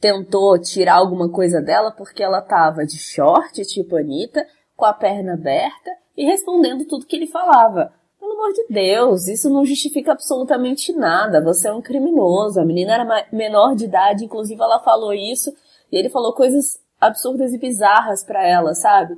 tentou 0.00 0.58
tirar 0.58 0.94
alguma 0.94 1.28
coisa 1.28 1.60
dela 1.60 1.92
porque 1.92 2.24
ela 2.24 2.40
tava 2.40 2.84
de 2.84 2.98
short, 2.98 3.62
tipo 3.66 3.96
Anitta, 3.96 4.44
com 4.76 4.84
a 4.84 4.92
perna 4.92 5.34
aberta 5.34 5.90
e 6.18 6.24
respondendo 6.24 6.84
tudo 6.84 7.06
que 7.06 7.14
ele 7.14 7.28
falava. 7.28 7.92
Pelo 8.18 8.32
amor 8.32 8.52
de 8.52 8.66
Deus, 8.68 9.28
isso 9.28 9.48
não 9.48 9.64
justifica 9.64 10.10
absolutamente 10.10 10.92
nada. 10.92 11.40
Você 11.40 11.68
é 11.68 11.72
um 11.72 11.80
criminoso. 11.80 12.60
A 12.60 12.64
menina 12.64 12.94
era 12.94 13.28
menor 13.32 13.76
de 13.76 13.84
idade, 13.84 14.24
inclusive 14.24 14.60
ela 14.60 14.80
falou 14.80 15.14
isso 15.14 15.54
e 15.92 15.96
ele 15.96 16.08
falou 16.08 16.34
coisas 16.34 16.80
absurdas 17.00 17.54
e 17.54 17.58
bizarras 17.58 18.24
para 18.24 18.44
ela, 18.44 18.74
sabe? 18.74 19.16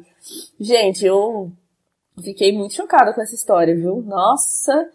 Gente, 0.60 1.06
eu 1.06 1.50
fiquei 2.22 2.52
muito 2.52 2.74
chocada 2.74 3.14
com 3.14 3.22
essa 3.22 3.34
história, 3.34 3.74
viu? 3.74 4.02
Nossa, 4.02 4.86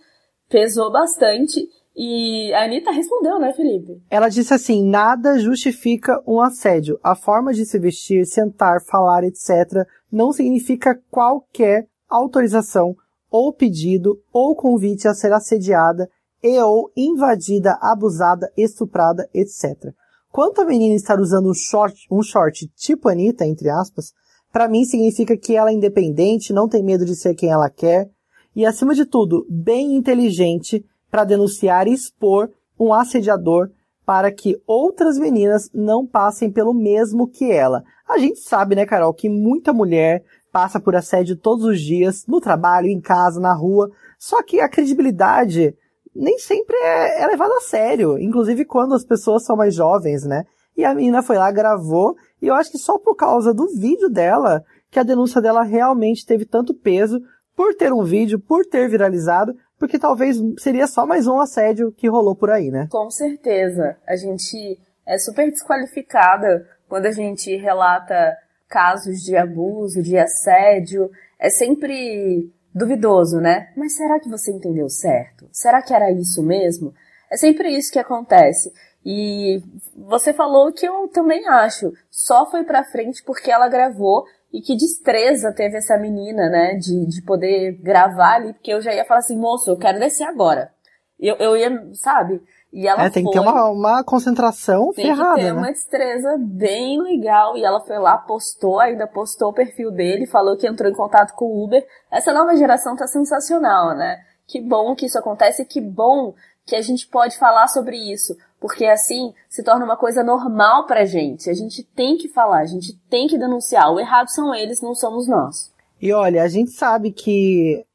pesou 0.47 0.91
bastante. 0.91 1.67
E 1.97 2.53
a 2.53 2.65
Anitta 2.65 2.91
respondeu, 2.91 3.39
né, 3.39 3.51
Felipe? 3.53 4.00
Ela 4.12 4.29
disse 4.29 4.53
assim: 4.53 4.88
nada 4.88 5.39
justifica 5.39 6.21
um 6.27 6.39
assédio. 6.39 7.00
A 7.01 7.15
forma 7.15 7.51
de 7.51 7.65
se 7.65 7.79
vestir, 7.79 8.25
sentar, 8.25 8.83
falar, 8.85 9.24
etc., 9.24 9.88
não 10.12 10.31
significa 10.31 11.01
qualquer 11.09 11.88
autorização 12.09 12.95
ou 13.29 13.53
pedido 13.53 14.21
ou 14.31 14.55
convite 14.55 15.07
a 15.07 15.13
ser 15.13 15.33
assediada 15.33 16.09
e 16.41 16.59
ou 16.59 16.91
invadida, 16.95 17.77
abusada, 17.81 18.51
estuprada, 18.55 19.27
etc. 19.33 19.93
Quanto 20.31 20.62
a 20.62 20.65
menina 20.65 20.95
estar 20.95 21.19
usando 21.19 21.50
um 21.50 21.53
short, 21.53 22.05
um 22.12 22.21
short 22.21 22.67
tipo 22.75 23.09
Anitta, 23.09 23.45
entre 23.45 23.69
aspas, 23.69 24.13
para 24.51 24.67
mim 24.67 24.85
significa 24.85 25.35
que 25.35 25.55
ela 25.55 25.69
é 25.69 25.74
independente, 25.74 26.53
não 26.53 26.69
tem 26.69 26.83
medo 26.83 27.05
de 27.05 27.15
ser 27.15 27.35
quem 27.35 27.50
ela 27.50 27.69
quer 27.69 28.09
e, 28.55 28.65
acima 28.65 28.95
de 28.95 29.05
tudo, 29.05 29.45
bem 29.50 29.95
inteligente 29.95 30.85
para 31.12 31.25
denunciar 31.25 31.88
e 31.88 31.93
expor 31.93 32.50
um 32.79 32.93
assediador 32.93 33.69
para 34.05 34.31
que 34.31 34.62
outras 34.67 35.17
meninas 35.17 35.69
não 35.74 36.05
passem 36.05 36.51
pelo 36.51 36.74
mesmo 36.74 37.27
que 37.27 37.51
ela. 37.51 37.83
A 38.07 38.17
gente 38.17 38.39
sabe, 38.39 38.75
né, 38.75 38.85
Carol, 38.85 39.13
que 39.13 39.27
muita 39.27 39.74
mulher 39.74 40.24
passa 40.55 40.79
por 40.79 40.95
assédio 40.95 41.35
todos 41.35 41.65
os 41.65 41.81
dias, 41.81 42.25
no 42.25 42.39
trabalho, 42.39 42.88
em 42.88 43.01
casa, 43.01 43.41
na 43.41 43.53
rua, 43.53 43.91
só 44.17 44.41
que 44.41 44.62
a 44.62 44.69
credibilidade 44.69 45.75
nem 46.15 46.39
sempre 46.39 46.77
é, 46.77 47.24
é 47.24 47.27
levada 47.27 47.53
a 47.57 47.59
sério, 47.59 48.17
inclusive 48.17 48.63
quando 48.63 48.95
as 48.95 49.03
pessoas 49.03 49.43
são 49.43 49.57
mais 49.57 49.75
jovens, 49.75 50.24
né? 50.24 50.45
E 50.77 50.85
a 50.85 50.95
menina 50.95 51.21
foi 51.21 51.38
lá, 51.38 51.51
gravou, 51.51 52.15
e 52.41 52.47
eu 52.47 52.55
acho 52.55 52.71
que 52.71 52.77
só 52.77 52.97
por 52.97 53.15
causa 53.15 53.53
do 53.53 53.67
vídeo 53.67 54.07
dela, 54.07 54.63
que 54.89 54.97
a 54.97 55.03
denúncia 55.03 55.41
dela 55.41 55.62
realmente 55.62 56.25
teve 56.25 56.45
tanto 56.45 56.74
peso, 56.74 57.19
por 57.53 57.75
ter 57.75 57.91
um 57.91 58.05
vídeo, 58.05 58.39
por 58.39 58.65
ter 58.65 58.88
viralizado, 58.88 59.53
porque 59.77 60.00
talvez 60.00 60.38
seria 60.57 60.88
só 60.88 61.05
mais 61.05 61.27
um 61.27 61.38
assédio 61.38 61.91
que 61.91 62.07
rolou 62.07 62.33
por 62.33 62.50
aí, 62.50 62.71
né? 62.71 62.88
Com 62.89 63.12
certeza. 63.12 63.97
A 64.07 64.15
gente 64.15 64.79
é 65.05 65.17
super 65.17 65.51
desqualificada 65.51 66.65
quando 66.88 67.07
a 67.07 67.12
gente 67.12 67.53
relata 67.57 68.38
casos 68.75 69.24
de 69.24 69.38
abuso, 69.38 70.03
de 70.03 70.17
assédio. 70.17 71.10
É 71.39 71.50
sempre 71.50 72.51
duvidoso, 72.74 73.39
né? 73.39 73.72
Mas 73.77 73.96
será 73.96 74.20
que 74.20 74.27
você 74.27 74.51
entendeu 74.51 74.89
certo? 74.89 75.48
Será 75.50 75.82
que 75.82 75.94
era 75.94 76.12
isso 76.12 76.44
mesmo? 76.44 76.94
É 77.32 77.38
sempre 77.38 77.70
isso 77.70 77.89
que 77.89 77.98
acontece. 77.98 78.74
E 79.05 79.63
você 79.96 80.34
falou 80.34 80.74
que 80.74 80.86
eu 80.86 81.08
também 81.08 81.48
acho. 81.48 81.94
Só 82.12 82.51
foi 82.51 82.65
pra 82.65 82.84
frente 82.84 83.24
porque 83.24 83.50
ela 83.50 83.70
gravou 83.70 84.25
e 84.51 84.60
que 84.60 84.75
destreza 84.75 85.53
teve 85.53 85.77
essa 85.77 85.98
menina, 85.98 86.50
né? 86.50 86.74
De, 86.75 87.05
de 87.05 87.22
poder 87.22 87.79
gravar 87.82 88.36
ali, 88.36 88.51
porque 88.51 88.74
eu 88.74 88.82
já 88.82 88.94
ia 88.94 89.05
falar 89.05 89.22
assim, 89.22 89.38
moço, 89.38 89.70
eu 89.70 89.77
quero 89.77 90.00
descer 90.00 90.25
agora. 90.25 90.70
Eu, 91.17 91.38
eu 91.38 91.55
ia, 91.55 91.72
sabe? 91.94 92.41
E 92.75 92.89
ela 92.89 93.05
é, 93.05 93.10
tem 93.10 93.24
foi, 93.24 93.32
que 93.32 93.39
ter 93.39 93.41
uma, 93.41 93.70
uma 93.70 94.03
concentração 94.03 94.91
tem 94.91 95.05
ferrada, 95.05 95.36
que 95.36 95.46
ter 95.46 95.53
né? 95.53 95.53
uma 95.53 95.72
destreza 95.72 96.38
bem 96.38 97.01
legal. 97.01 97.55
E 97.55 97.63
ela 97.63 97.79
foi 97.79 97.98
lá, 97.98 98.17
postou, 98.17 98.82
ainda 98.82 99.08
postou 99.08 99.51
o 99.51 99.53
perfil 99.53 99.91
dele, 99.91 100.27
falou 100.27 100.58
que 100.58 100.67
entrou 100.67 100.91
em 100.91 100.94
contato 100.94 101.34
com 101.36 101.46
o 101.46 101.63
Uber. 101.63 101.88
Essa 102.12 102.34
nova 102.34 102.53
geração 102.58 102.94
tá 102.98 103.08
sensacional, 103.08 103.96
né? 103.96 104.20
Que 104.46 104.60
bom 104.60 104.94
que 104.94 105.05
isso 105.05 105.17
acontece 105.17 105.62
e 105.62 105.65
que 105.65 105.79
bom 105.79 106.34
que 106.65 106.75
a 106.75 106.82
gente 106.82 107.08
pode 107.08 107.38
falar 107.38 107.70
sobre 107.70 107.96
isso, 107.96 108.36
porque 108.60 108.86
assim 108.86 109.34
se 109.48 109.63
torna 109.63 109.86
uma 109.86 109.96
coisa 109.96 110.22
normal 110.22 110.86
pra 110.86 111.05
gente. 111.05 111.50
A 111.50 111.53
gente 111.53 111.82
tem 111.82 112.17
que 112.17 112.27
falar, 112.27 112.60
a 112.60 112.65
gente 112.65 112.91
tem 113.10 113.25
que 113.25 113.38
denunciar. 113.38 113.89
O 113.89 114.01
errado 114.01 114.27
são 114.27 114.53
eles, 114.53 114.82
não 114.82 114.94
somos 114.94 115.29
nós. 115.29 115.72
E 116.01 116.12
olha, 116.12 116.44
a 116.44 116.50
gente 116.50 116.72
sabe 116.72 117.13
que 117.13 117.86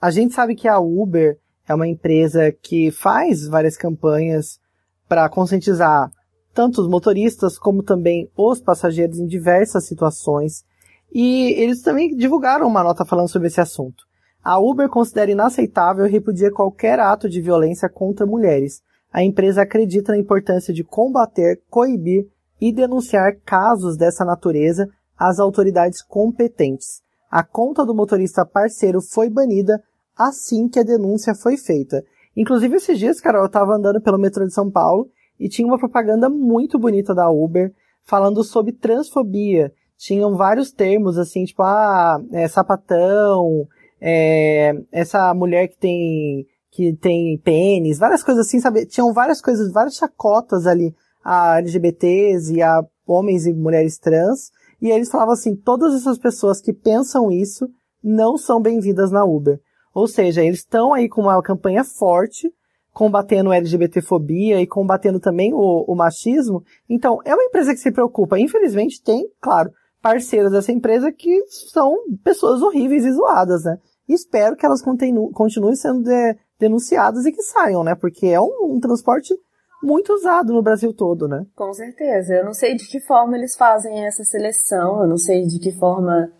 a 0.00 0.10
gente 0.10 0.34
sabe 0.34 0.56
que 0.56 0.66
a 0.66 0.80
Uber 0.80 1.38
é 1.68 1.74
uma 1.74 1.88
empresa 1.88 2.52
que 2.52 2.90
faz 2.90 3.46
várias 3.46 3.76
campanhas 3.76 4.60
para 5.08 5.28
conscientizar 5.28 6.10
tanto 6.54 6.80
os 6.80 6.88
motoristas 6.88 7.58
como 7.58 7.82
também 7.82 8.30
os 8.36 8.60
passageiros 8.60 9.18
em 9.18 9.26
diversas 9.26 9.86
situações. 9.86 10.64
E 11.12 11.52
eles 11.60 11.82
também 11.82 12.16
divulgaram 12.16 12.66
uma 12.66 12.82
nota 12.82 13.04
falando 13.04 13.28
sobre 13.28 13.48
esse 13.48 13.60
assunto. 13.60 14.04
A 14.42 14.58
Uber 14.58 14.88
considera 14.88 15.30
inaceitável 15.30 16.06
e 16.06 16.10
repudia 16.10 16.50
qualquer 16.50 17.00
ato 17.00 17.28
de 17.28 17.40
violência 17.40 17.88
contra 17.88 18.24
mulheres. 18.24 18.80
A 19.12 19.22
empresa 19.22 19.62
acredita 19.62 20.12
na 20.12 20.18
importância 20.18 20.72
de 20.72 20.84
combater, 20.84 21.60
coibir 21.68 22.26
e 22.60 22.72
denunciar 22.72 23.36
casos 23.44 23.96
dessa 23.96 24.24
natureza 24.24 24.88
às 25.18 25.38
autoridades 25.38 26.02
competentes. 26.02 27.02
A 27.30 27.42
conta 27.42 27.84
do 27.84 27.94
motorista 27.94 28.46
parceiro 28.46 29.00
foi 29.02 29.28
banida 29.28 29.82
assim 30.16 30.68
que 30.68 30.78
a 30.78 30.82
denúncia 30.82 31.34
foi 31.34 31.56
feita. 31.56 32.04
Inclusive 32.36 32.76
esses 32.76 32.98
dias, 32.98 33.20
Carol, 33.20 33.44
eu 33.44 33.50
tava 33.50 33.74
andando 33.74 34.00
pelo 34.00 34.18
metrô 34.18 34.44
de 34.44 34.52
São 34.52 34.70
Paulo 34.70 35.08
e 35.38 35.48
tinha 35.48 35.66
uma 35.66 35.78
propaganda 35.78 36.28
muito 36.28 36.78
bonita 36.78 37.14
da 37.14 37.30
Uber 37.30 37.72
falando 38.04 38.42
sobre 38.44 38.72
transfobia. 38.72 39.72
Tinham 39.98 40.36
vários 40.36 40.70
termos 40.70 41.18
assim, 41.18 41.44
tipo, 41.44 41.62
ah, 41.62 42.20
é, 42.32 42.46
sapatão, 42.48 43.66
é, 44.00 44.72
essa 44.92 45.32
mulher 45.34 45.68
que 45.68 45.78
tem 45.78 46.46
que 46.70 46.92
tem 46.94 47.38
pênis, 47.38 47.98
várias 47.98 48.22
coisas 48.22 48.46
assim, 48.46 48.60
sabe? 48.60 48.84
Tinham 48.84 49.10
várias 49.10 49.40
coisas, 49.40 49.72
várias 49.72 49.94
chacotas 49.94 50.66
ali 50.66 50.94
a 51.24 51.58
LGBTs 51.58 52.52
e 52.52 52.62
a 52.62 52.84
homens 53.06 53.46
e 53.46 53.54
mulheres 53.54 53.98
trans. 53.98 54.52
E 54.80 54.90
eles 54.90 55.10
falavam 55.10 55.32
assim, 55.32 55.56
todas 55.56 55.94
essas 55.94 56.18
pessoas 56.18 56.60
que 56.60 56.74
pensam 56.74 57.30
isso 57.30 57.66
não 58.04 58.36
são 58.36 58.60
bem-vindas 58.60 59.10
na 59.10 59.24
Uber. 59.24 59.58
Ou 59.96 60.06
seja, 60.06 60.44
eles 60.44 60.58
estão 60.58 60.92
aí 60.92 61.08
com 61.08 61.22
uma 61.22 61.42
campanha 61.42 61.82
forte, 61.82 62.52
combatendo 62.92 63.50
LGBTfobia 63.50 64.60
e 64.60 64.66
combatendo 64.66 65.18
também 65.18 65.54
o, 65.54 65.86
o 65.88 65.96
machismo. 65.96 66.62
Então, 66.86 67.18
é 67.24 67.34
uma 67.34 67.44
empresa 67.44 67.72
que 67.72 67.80
se 67.80 67.90
preocupa. 67.90 68.38
Infelizmente, 68.38 69.02
tem, 69.02 69.26
claro, 69.40 69.70
parceiros 70.02 70.52
dessa 70.52 70.70
empresa 70.70 71.10
que 71.10 71.42
são 71.72 71.96
pessoas 72.22 72.60
horríveis 72.60 73.06
e 73.06 73.12
zoadas, 73.12 73.64
né? 73.64 73.78
E 74.06 74.12
espero 74.12 74.54
que 74.54 74.66
elas 74.66 74.82
continu 74.82 75.30
continuem 75.30 75.74
sendo 75.74 76.02
de, 76.02 76.36
denunciadas 76.58 77.24
e 77.24 77.32
que 77.32 77.40
saiam, 77.40 77.82
né? 77.82 77.94
Porque 77.94 78.26
é 78.26 78.38
um, 78.38 78.74
um, 78.74 78.78
transporte 78.78 79.34
muito 79.82 80.12
usado 80.12 80.52
no 80.52 80.62
Brasil 80.62 80.92
todo, 80.92 81.26
né? 81.26 81.46
Com 81.54 81.72
certeza. 81.72 82.34
Eu 82.34 82.44
não 82.44 82.52
sei 82.52 82.74
de 82.74 82.86
que 82.86 83.00
forma 83.00 83.34
eles 83.34 83.56
fazem 83.56 84.04
essa 84.04 84.24
seleção, 84.24 85.00
eu 85.00 85.08
não 85.08 85.16
sei 85.16 85.46
de 85.46 85.58
que 85.58 85.72
forma 85.72 86.30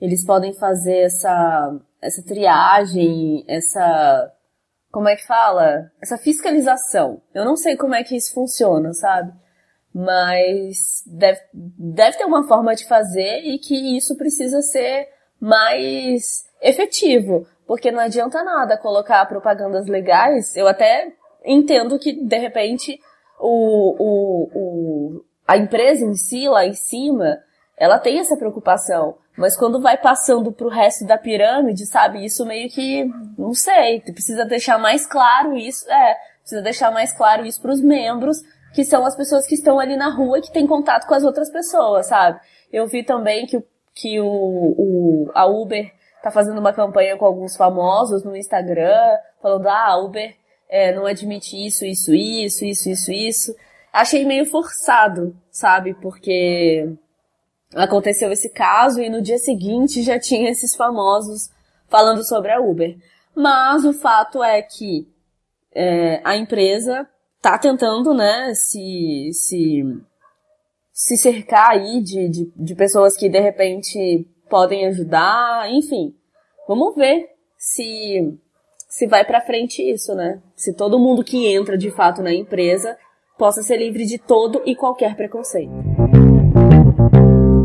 eles 0.00 0.24
podem 0.24 0.52
fazer 0.54 0.98
essa, 0.98 1.76
essa 2.04 2.22
triagem, 2.22 3.44
essa. 3.48 4.30
Como 4.92 5.08
é 5.08 5.16
que 5.16 5.26
fala? 5.26 5.90
Essa 6.00 6.16
fiscalização. 6.18 7.20
Eu 7.34 7.44
não 7.44 7.56
sei 7.56 7.76
como 7.76 7.94
é 7.94 8.04
que 8.04 8.16
isso 8.16 8.32
funciona, 8.32 8.92
sabe? 8.92 9.32
mas 9.94 11.04
deve, 11.06 11.40
deve 11.52 12.18
ter 12.18 12.24
uma 12.24 12.42
forma 12.48 12.74
de 12.74 12.84
fazer 12.88 13.42
e 13.44 13.58
que 13.60 13.96
isso 13.96 14.16
precisa 14.16 14.60
ser 14.60 15.08
mais 15.40 16.44
efetivo, 16.60 17.46
porque 17.64 17.92
não 17.92 18.00
adianta 18.00 18.42
nada 18.42 18.76
colocar 18.76 19.24
propagandas 19.26 19.86
legais. 19.86 20.56
Eu 20.56 20.66
até 20.66 21.12
entendo 21.44 21.96
que 21.98 22.12
de 22.12 22.38
repente 22.38 22.98
o, 23.38 23.94
o, 23.98 24.50
o, 24.52 25.24
a 25.46 25.56
empresa 25.56 26.04
em 26.04 26.14
si, 26.14 26.48
lá 26.48 26.66
em 26.66 26.74
cima, 26.74 27.38
ela 27.76 27.98
tem 27.98 28.18
essa 28.18 28.36
preocupação. 28.36 29.16
Mas 29.36 29.56
quando 29.56 29.80
vai 29.80 29.96
passando 29.96 30.52
pro 30.52 30.68
resto 30.68 31.04
da 31.04 31.18
pirâmide, 31.18 31.86
sabe, 31.86 32.24
isso 32.24 32.46
meio 32.46 32.68
que, 32.70 33.04
não 33.36 33.52
sei, 33.52 34.00
precisa 34.00 34.44
deixar 34.44 34.78
mais 34.78 35.06
claro 35.06 35.56
isso, 35.56 35.90
é, 35.90 36.16
precisa 36.40 36.62
deixar 36.62 36.92
mais 36.92 37.12
claro 37.12 37.44
isso 37.44 37.60
pros 37.60 37.80
membros, 37.80 38.38
que 38.72 38.84
são 38.84 39.04
as 39.04 39.16
pessoas 39.16 39.46
que 39.46 39.54
estão 39.54 39.80
ali 39.80 39.96
na 39.96 40.08
rua 40.08 40.40
que 40.40 40.52
têm 40.52 40.66
contato 40.66 41.06
com 41.06 41.14
as 41.14 41.24
outras 41.24 41.50
pessoas, 41.50 42.06
sabe? 42.06 42.40
Eu 42.72 42.86
vi 42.86 43.02
também 43.02 43.46
que, 43.46 43.60
que 43.94 44.20
o, 44.20 44.26
o, 44.26 45.30
a 45.34 45.46
Uber 45.46 45.92
tá 46.22 46.30
fazendo 46.30 46.58
uma 46.58 46.72
campanha 46.72 47.16
com 47.16 47.24
alguns 47.24 47.56
famosos 47.56 48.24
no 48.24 48.36
Instagram, 48.36 49.18
falando, 49.42 49.68
ah, 49.68 49.88
a 49.88 49.96
Uber 49.98 50.34
é, 50.68 50.92
não 50.94 51.06
admite 51.06 51.56
isso, 51.56 51.84
isso, 51.84 52.14
isso, 52.14 52.64
isso, 52.64 52.88
isso, 52.88 53.12
isso. 53.12 53.56
Achei 53.92 54.24
meio 54.24 54.46
forçado, 54.46 55.36
sabe? 55.50 55.94
Porque 55.94 56.88
aconteceu 57.74 58.30
esse 58.30 58.48
caso 58.48 59.00
e 59.00 59.10
no 59.10 59.22
dia 59.22 59.38
seguinte 59.38 60.02
já 60.02 60.18
tinha 60.18 60.50
esses 60.50 60.74
famosos 60.74 61.50
falando 61.88 62.24
sobre 62.24 62.50
a 62.52 62.60
Uber. 62.60 62.96
Mas 63.34 63.84
o 63.84 63.92
fato 63.92 64.42
é 64.42 64.62
que 64.62 65.08
é, 65.74 66.20
a 66.24 66.36
empresa 66.36 67.08
tá 67.42 67.58
tentando, 67.58 68.14
né, 68.14 68.52
se, 68.54 69.30
se, 69.32 69.82
se 70.92 71.16
cercar 71.16 71.70
aí 71.70 72.00
de, 72.00 72.28
de, 72.28 72.52
de 72.56 72.74
pessoas 72.74 73.16
que 73.16 73.28
de 73.28 73.40
repente 73.40 74.26
podem 74.48 74.86
ajudar, 74.86 75.70
enfim. 75.70 76.14
Vamos 76.66 76.94
ver 76.94 77.28
se, 77.58 78.38
se 78.88 79.06
vai 79.06 79.24
pra 79.24 79.40
frente 79.40 79.82
isso, 79.82 80.14
né? 80.14 80.40
Se 80.56 80.72
todo 80.72 80.98
mundo 80.98 81.24
que 81.24 81.52
entra 81.52 81.76
de 81.76 81.90
fato 81.90 82.22
na 82.22 82.32
empresa 82.32 82.96
possa 83.36 83.62
ser 83.62 83.78
livre 83.78 84.06
de 84.06 84.16
todo 84.16 84.62
e 84.64 84.74
qualquer 84.74 85.16
preconceito. 85.16 85.72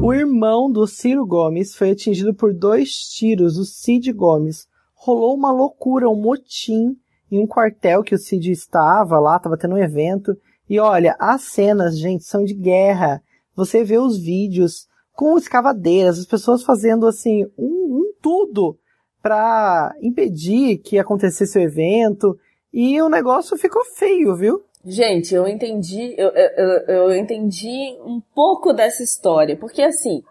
O 0.01 0.13
irmão 0.13 0.71
do 0.71 0.87
Ciro 0.87 1.25
Gomes 1.25 1.75
foi 1.75 1.91
atingido 1.91 2.33
por 2.33 2.53
dois 2.53 2.89
tiros, 2.89 3.57
o 3.57 3.65
Cid 3.65 4.13
Gomes. 4.13 4.65
Rolou 4.95 5.35
uma 5.35 5.51
loucura, 5.51 6.09
um 6.09 6.15
motim 6.15 6.97
em 7.29 7.37
um 7.37 7.45
quartel 7.45 8.01
que 8.01 8.15
o 8.15 8.17
Cid 8.17 8.49
estava 8.49 9.19
lá, 9.19 9.35
estava 9.35 9.57
tendo 9.57 9.75
um 9.75 9.77
evento. 9.77 10.37
E 10.69 10.79
olha, 10.79 11.17
as 11.19 11.41
cenas, 11.41 11.99
gente, 11.99 12.23
são 12.23 12.45
de 12.45 12.53
guerra. 12.53 13.21
Você 13.55 13.83
vê 13.83 13.97
os 13.97 14.17
vídeos 14.17 14.87
com 15.13 15.37
escavadeiras, 15.37 16.17
as 16.17 16.25
pessoas 16.25 16.63
fazendo 16.63 17.05
assim, 17.05 17.45
um, 17.57 17.99
um 17.99 18.13
tudo 18.21 18.77
para 19.21 19.93
impedir 20.01 20.77
que 20.77 20.97
acontecesse 20.97 21.59
o 21.59 21.61
evento. 21.61 22.39
E 22.71 23.01
o 23.01 23.09
negócio 23.09 23.57
ficou 23.57 23.83
feio, 23.83 24.33
viu? 24.33 24.63
Gente, 24.85 25.35
eu 25.35 25.47
entendi, 25.47 26.15
eu, 26.17 26.29
eu, 26.29 26.67
eu 26.87 27.15
entendi 27.15 27.97
um 28.01 28.21
pouco 28.33 28.71
dessa 28.71 29.03
história, 29.03 29.57
porque 29.57 29.81
assim, 29.81 30.23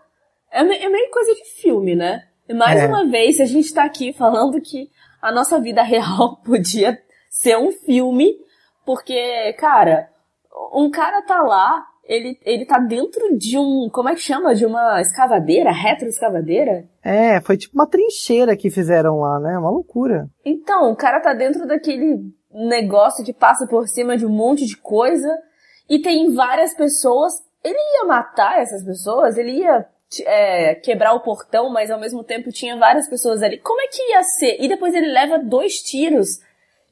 é, 0.50 0.60
é 0.60 0.88
meio 0.88 1.10
coisa 1.10 1.34
de 1.34 1.44
filme, 1.60 1.94
né? 1.94 2.24
E 2.48 2.54
mais 2.54 2.80
é. 2.80 2.86
uma 2.86 3.06
vez, 3.06 3.40
a 3.40 3.44
gente 3.44 3.72
tá 3.72 3.84
aqui 3.84 4.12
falando 4.12 4.60
que 4.60 4.90
a 5.20 5.30
nossa 5.30 5.60
vida 5.60 5.82
real 5.82 6.36
podia 6.44 6.98
ser 7.28 7.58
um 7.58 7.70
filme, 7.70 8.34
porque, 8.86 9.52
cara, 9.58 10.08
um 10.72 10.90
cara 10.90 11.20
tá 11.22 11.42
lá, 11.42 11.84
ele, 12.04 12.38
ele 12.42 12.64
tá 12.64 12.78
dentro 12.78 13.36
de 13.36 13.58
um, 13.58 13.90
como 13.92 14.08
é 14.08 14.14
que 14.14 14.22
chama? 14.22 14.54
De 14.54 14.64
uma 14.64 14.98
escavadeira, 15.02 15.70
retroescavadeira? 15.70 16.88
É, 17.04 17.38
foi 17.42 17.58
tipo 17.58 17.74
uma 17.74 17.86
trincheira 17.86 18.56
que 18.56 18.70
fizeram 18.70 19.20
lá, 19.20 19.38
né? 19.38 19.58
Uma 19.58 19.70
loucura. 19.70 20.30
Então, 20.42 20.90
o 20.90 20.96
cara 20.96 21.20
tá 21.20 21.34
dentro 21.34 21.66
daquele 21.66 22.32
negócio 22.52 23.24
que 23.24 23.32
passa 23.32 23.66
por 23.66 23.86
cima 23.88 24.16
de 24.16 24.24
um 24.24 24.30
monte 24.30 24.66
de 24.66 24.76
coisa 24.76 25.28
e 25.88 26.00
tem 26.00 26.32
várias 26.34 26.74
pessoas. 26.74 27.34
Ele 27.62 27.78
ia 27.78 28.06
matar 28.06 28.60
essas 28.60 28.84
pessoas? 28.84 29.36
Ele 29.36 29.52
ia 29.52 29.86
é, 30.24 30.74
quebrar 30.76 31.14
o 31.14 31.20
portão, 31.20 31.70
mas 31.70 31.90
ao 31.90 32.00
mesmo 32.00 32.24
tempo 32.24 32.50
tinha 32.50 32.76
várias 32.76 33.08
pessoas 33.08 33.42
ali. 33.42 33.58
Como 33.58 33.80
é 33.80 33.88
que 33.88 34.02
ia 34.10 34.22
ser? 34.22 34.56
E 34.60 34.68
depois 34.68 34.94
ele 34.94 35.12
leva 35.12 35.38
dois 35.38 35.74
tiros. 35.82 36.40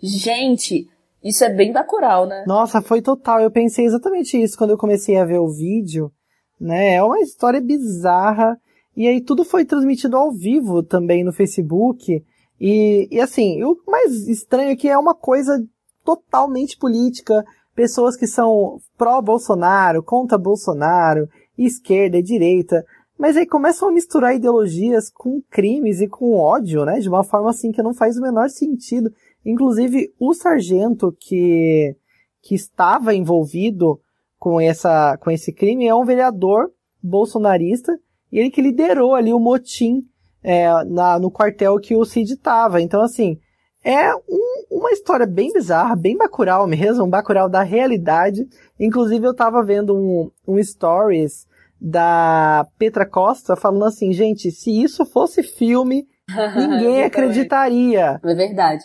Gente, 0.03 0.89
isso 1.23 1.45
é 1.45 1.49
bem 1.49 1.73
bacural, 1.73 2.27
né? 2.27 2.45
Nossa, 2.47 2.83
foi 2.83 3.01
total. 3.01 3.41
Eu 3.41 3.51
pensei 3.51 3.87
exatamente 3.87 4.41
isso 4.41 4.57
quando 4.57 4.71
eu 4.71 4.79
comecei 4.79 5.17
a 5.17 5.25
ver 5.25 5.39
o 5.39 5.49
vídeo. 5.49 6.13
Né? 6.61 6.95
É 6.95 7.03
uma 7.03 7.21
história 7.21 7.61
bizarra. 7.61 8.59
E 8.97 9.07
aí 9.07 9.21
tudo 9.21 9.45
foi 9.45 9.65
transmitido 9.65 10.17
ao 10.17 10.33
vivo 10.33 10.83
também 10.83 11.25
no 11.25 11.33
Facebook. 11.33 12.25
E, 12.61 13.09
e 13.11 13.21
assim, 13.21 13.63
o 13.63 13.77
mais 13.87 14.29
estranho 14.29 14.71
é 14.71 14.77
que 14.77 14.89
é 14.89 14.97
uma 14.97 15.15
coisa 15.15 15.63
totalmente 16.05 16.77
política. 16.79 17.45
Pessoas 17.75 18.17
que 18.17 18.27
são 18.27 18.79
pró-Bolsonaro, 18.97 20.03
contra 20.03 20.39
Bolsonaro, 20.39 21.29
esquerda 21.59 22.19
e 22.19 22.23
direita. 22.23 22.85
Mas 23.19 23.37
aí 23.37 23.47
começam 23.47 23.89
a 23.89 23.93
misturar 23.93 24.35
ideologias 24.35 25.11
com 25.11 25.43
crimes 25.51 26.01
e 26.01 26.09
com 26.09 26.35
ódio, 26.35 26.85
né? 26.85 26.99
De 26.99 27.09
uma 27.09 27.25
forma 27.25 27.51
assim 27.51 27.73
que 27.73 27.83
não 27.83 27.95
faz 27.95 28.17
o 28.17 28.23
menor 28.23 28.49
sentido. 28.49 29.11
Inclusive, 29.45 30.13
o 30.19 30.35
sargento 30.35 31.17
que, 31.19 31.97
que 32.43 32.55
estava 32.55 33.15
envolvido 33.15 34.01
com 34.39 34.61
essa, 34.61 35.17
com 35.19 35.31
esse 35.31 35.53
crime 35.53 35.87
é 35.87 35.95
um 35.95 36.05
vereador 36.05 36.71
bolsonarista 37.03 37.99
e 38.31 38.39
ele 38.39 38.51
que 38.51 38.61
liderou 38.61 39.15
ali 39.15 39.33
o 39.33 39.39
motim 39.39 40.05
é, 40.47 40.85
na, 40.85 41.19
no 41.19 41.29
quartel 41.29 41.77
que 41.81 41.97
o 41.97 42.05
Cid 42.05 42.35
estava. 42.35 42.81
Então, 42.81 43.03
assim, 43.03 43.37
é 43.85 44.15
um, 44.15 44.65
uma 44.71 44.93
história 44.93 45.27
bem 45.27 45.53
bizarra, 45.53 45.97
bem 45.97 46.17
bacural 46.17 46.69
mesmo, 46.69 47.05
um 47.05 47.11
bacural 47.11 47.49
da 47.49 47.65
realidade. 47.65 48.47
Inclusive, 48.79 49.27
eu 49.27 49.33
estava 49.33 49.61
vendo 49.65 49.97
um, 49.97 50.31
um 50.47 50.63
stories 50.63 51.49
da 51.81 52.65
Petra 52.79 53.05
Costa 53.05 53.57
falando 53.57 53.87
assim, 53.87 54.13
gente, 54.13 54.53
se 54.53 54.71
isso 54.71 55.05
fosse 55.05 55.43
filme, 55.43 56.07
ninguém 56.57 57.03
acreditaria. 57.03 58.21
É 58.25 58.35
verdade. 58.35 58.85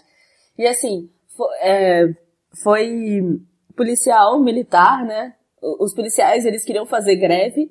E 0.57 0.65
assim, 0.65 1.11
foi, 1.37 1.57
é, 1.61 2.07
foi 2.63 3.39
policial 3.75 4.41
militar, 4.41 5.05
né? 5.05 5.35
Os 5.61 5.93
policiais, 5.93 6.45
eles 6.45 6.63
queriam 6.63 6.85
fazer 6.85 7.15
greve, 7.17 7.69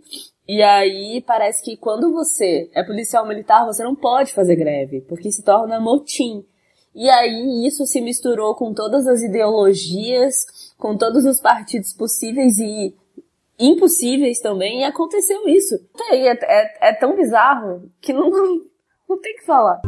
e 0.49 0.63
aí 0.63 1.23
parece 1.27 1.63
que 1.65 1.77
quando 1.77 2.13
você 2.13 2.71
é 2.75 2.83
policial 2.85 3.27
militar, 3.27 3.65
você 3.65 3.83
não 3.83 3.95
pode 3.95 4.33
fazer 4.33 4.57
greve, 4.57 5.01
porque 5.03 5.31
se 5.31 5.43
torna 5.43 5.81
motim. 5.81 6.45
E 6.95 7.09
aí 7.09 7.67
isso 7.67 7.87
se 7.87 8.01
misturou 8.01 8.55
com 8.55 8.75
todas 8.75 9.07
as 9.07 9.23
ideologias, 9.23 10.35
com 10.77 10.97
todos 10.97 11.25
os 11.25 11.41
partidos 11.41 11.93
possíveis 11.93 12.59
e 12.59 12.95
impossíveis 13.59 14.41
também, 14.41 14.81
e 14.81 14.85
aconteceu 14.85 15.49
isso. 15.49 15.75
É, 16.11 16.29
é, 16.29 16.91
é 16.91 16.93
tão 16.95 17.15
bizarro 17.15 17.91
que 18.01 18.13
não, 18.13 18.31
não 19.09 19.21
tem 19.21 19.35
que 19.37 19.45
falar. 19.45 19.81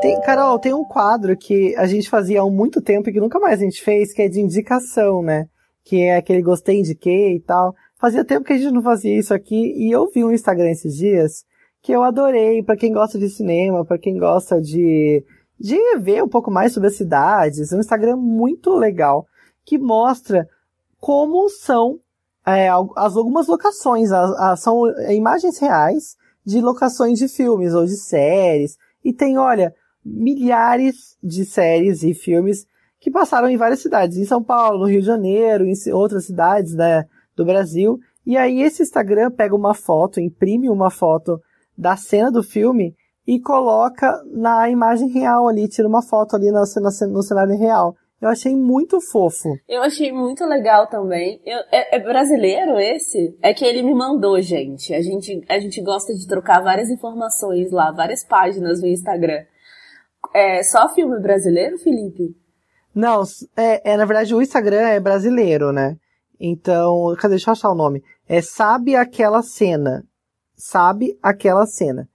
Tem, 0.00 0.18
Carol, 0.22 0.58
tem 0.58 0.72
um 0.72 0.84
quadro 0.84 1.36
que 1.36 1.76
a 1.76 1.86
gente 1.86 2.08
fazia 2.08 2.40
há 2.40 2.50
muito 2.50 2.80
tempo 2.80 3.10
e 3.10 3.12
que 3.12 3.20
nunca 3.20 3.38
mais 3.38 3.60
a 3.60 3.64
gente 3.64 3.82
fez, 3.82 4.14
que 4.14 4.22
é 4.22 4.28
de 4.28 4.40
indicação, 4.40 5.22
né? 5.22 5.46
Que 5.84 6.02
é 6.04 6.16
aquele 6.16 6.40
gostei, 6.40 6.78
indiquei 6.78 7.36
e 7.36 7.40
tal. 7.40 7.74
Fazia 7.98 8.24
tempo 8.24 8.46
que 8.46 8.54
a 8.54 8.58
gente 8.58 8.72
não 8.72 8.82
fazia 8.82 9.18
isso 9.18 9.34
aqui 9.34 9.74
e 9.76 9.90
eu 9.90 10.10
vi 10.10 10.24
um 10.24 10.32
Instagram 10.32 10.70
esses 10.70 10.96
dias 10.96 11.44
que 11.82 11.92
eu 11.92 12.02
adorei 12.02 12.62
para 12.62 12.76
quem 12.76 12.92
gosta 12.92 13.18
de 13.18 13.28
cinema, 13.28 13.84
para 13.84 13.98
quem 13.98 14.18
gosta 14.18 14.58
de, 14.58 15.22
de 15.58 15.78
ver 15.98 16.24
um 16.24 16.28
pouco 16.28 16.50
mais 16.50 16.72
sobre 16.72 16.88
as 16.88 16.96
cidades. 16.96 17.70
É 17.70 17.76
um 17.76 17.80
Instagram 17.80 18.16
muito 18.16 18.74
legal 18.74 19.26
que 19.66 19.76
mostra 19.76 20.48
como 20.98 21.50
são 21.50 21.98
é, 22.46 22.70
as 22.96 23.16
algumas 23.16 23.46
locações, 23.48 24.10
as, 24.10 24.30
as, 24.38 24.60
são 24.62 24.82
imagens 25.10 25.58
reais 25.58 26.16
de 26.44 26.62
locações 26.62 27.18
de 27.18 27.28
filmes 27.28 27.74
ou 27.74 27.84
de 27.84 27.96
séries. 27.98 28.78
E 29.04 29.12
tem, 29.12 29.36
olha, 29.36 29.74
milhares 30.04 31.16
de 31.22 31.44
séries 31.44 32.02
e 32.02 32.14
filmes 32.14 32.66
que 33.00 33.10
passaram 33.10 33.48
em 33.48 33.56
várias 33.56 33.80
cidades, 33.80 34.18
em 34.18 34.24
São 34.24 34.42
Paulo, 34.42 34.80
no 34.80 34.86
Rio 34.86 35.00
de 35.00 35.06
Janeiro, 35.06 35.64
em 35.64 35.74
outras 35.92 36.26
cidades 36.26 36.74
né, 36.74 37.04
do 37.34 37.44
Brasil. 37.44 37.98
E 38.26 38.36
aí 38.36 38.60
esse 38.62 38.82
Instagram 38.82 39.30
pega 39.30 39.56
uma 39.56 39.74
foto, 39.74 40.20
imprime 40.20 40.68
uma 40.68 40.90
foto 40.90 41.40
da 41.76 41.96
cena 41.96 42.30
do 42.30 42.42
filme 42.42 42.94
e 43.26 43.40
coloca 43.40 44.22
na 44.32 44.68
imagem 44.68 45.08
real 45.08 45.48
ali, 45.48 45.68
tira 45.68 45.88
uma 45.88 46.02
foto 46.02 46.36
ali 46.36 46.50
no, 46.50 46.60
no, 46.60 47.12
no 47.12 47.22
cenário 47.22 47.58
real. 47.58 47.94
Eu 48.20 48.28
achei 48.28 48.54
muito 48.54 49.00
fofo. 49.00 49.48
Eu 49.66 49.82
achei 49.82 50.12
muito 50.12 50.44
legal 50.44 50.86
também. 50.88 51.40
Eu, 51.44 51.58
é, 51.72 51.96
é, 51.96 51.98
brasileiro 51.98 52.78
esse? 52.78 53.34
É 53.40 53.54
que 53.54 53.64
ele 53.64 53.82
me 53.82 53.94
mandou, 53.94 54.38
gente. 54.42 54.92
A 54.92 55.00
gente. 55.00 55.42
a 55.48 55.58
gente 55.58 55.80
gosta 55.80 56.12
de 56.12 56.26
trocar 56.26 56.60
várias 56.60 56.90
informações 56.90 57.70
lá, 57.70 57.90
várias 57.90 58.22
páginas 58.22 58.82
no 58.82 58.88
Instagram. 58.88 59.42
É 60.34 60.62
só 60.62 60.88
filme 60.94 61.18
brasileiro, 61.20 61.78
Felipe? 61.78 62.36
Não, 62.94 63.22
é, 63.56 63.92
é 63.92 63.96
na 63.96 64.04
verdade 64.04 64.34
o 64.34 64.42
Instagram 64.42 64.80
é 64.80 65.00
brasileiro, 65.00 65.72
né? 65.72 65.96
Então, 66.38 67.14
cadê? 67.18 67.34
Deixa 67.34 67.50
eu 67.50 67.52
achar 67.52 67.70
o 67.70 67.74
nome. 67.74 68.02
É 68.28 68.40
Sabe 68.40 68.96
Aquela 68.96 69.42
Cena. 69.42 70.04
Sabe 70.56 71.18
Aquela 71.22 71.66
Cena. 71.66 72.08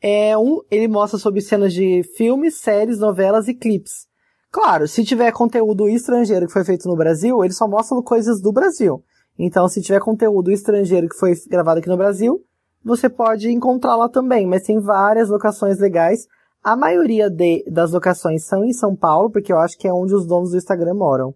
É 0.00 0.36
um, 0.36 0.60
ele 0.70 0.86
mostra 0.86 1.18
sobre 1.18 1.40
cenas 1.40 1.72
de 1.72 2.02
filmes, 2.16 2.60
séries, 2.60 2.98
novelas 2.98 3.48
e 3.48 3.54
clipes. 3.54 4.06
Claro, 4.52 4.86
se 4.86 5.04
tiver 5.04 5.32
conteúdo 5.32 5.88
estrangeiro 5.88 6.46
que 6.46 6.52
foi 6.52 6.64
feito 6.64 6.86
no 6.86 6.94
Brasil, 6.94 7.42
ele 7.42 7.52
só 7.52 7.66
mostra 7.66 8.00
coisas 8.02 8.40
do 8.40 8.52
Brasil. 8.52 9.02
Então, 9.36 9.66
se 9.66 9.82
tiver 9.82 9.98
conteúdo 10.00 10.52
estrangeiro 10.52 11.08
que 11.08 11.18
foi 11.18 11.32
gravado 11.48 11.80
aqui 11.80 11.88
no 11.88 11.96
Brasil, 11.96 12.40
você 12.84 13.08
pode 13.08 13.50
encontrar 13.50 13.96
lá 13.96 14.08
também, 14.08 14.46
mas 14.46 14.62
tem 14.62 14.78
várias 14.78 15.28
locações 15.28 15.80
legais. 15.80 16.28
A 16.64 16.74
maioria 16.74 17.28
de, 17.28 17.62
das 17.70 17.92
locações 17.92 18.44
são 18.44 18.64
em 18.64 18.72
São 18.72 18.96
Paulo, 18.96 19.30
porque 19.30 19.52
eu 19.52 19.58
acho 19.58 19.76
que 19.76 19.86
é 19.86 19.92
onde 19.92 20.14
os 20.14 20.26
donos 20.26 20.52
do 20.52 20.56
Instagram 20.56 20.94
moram. 20.94 21.34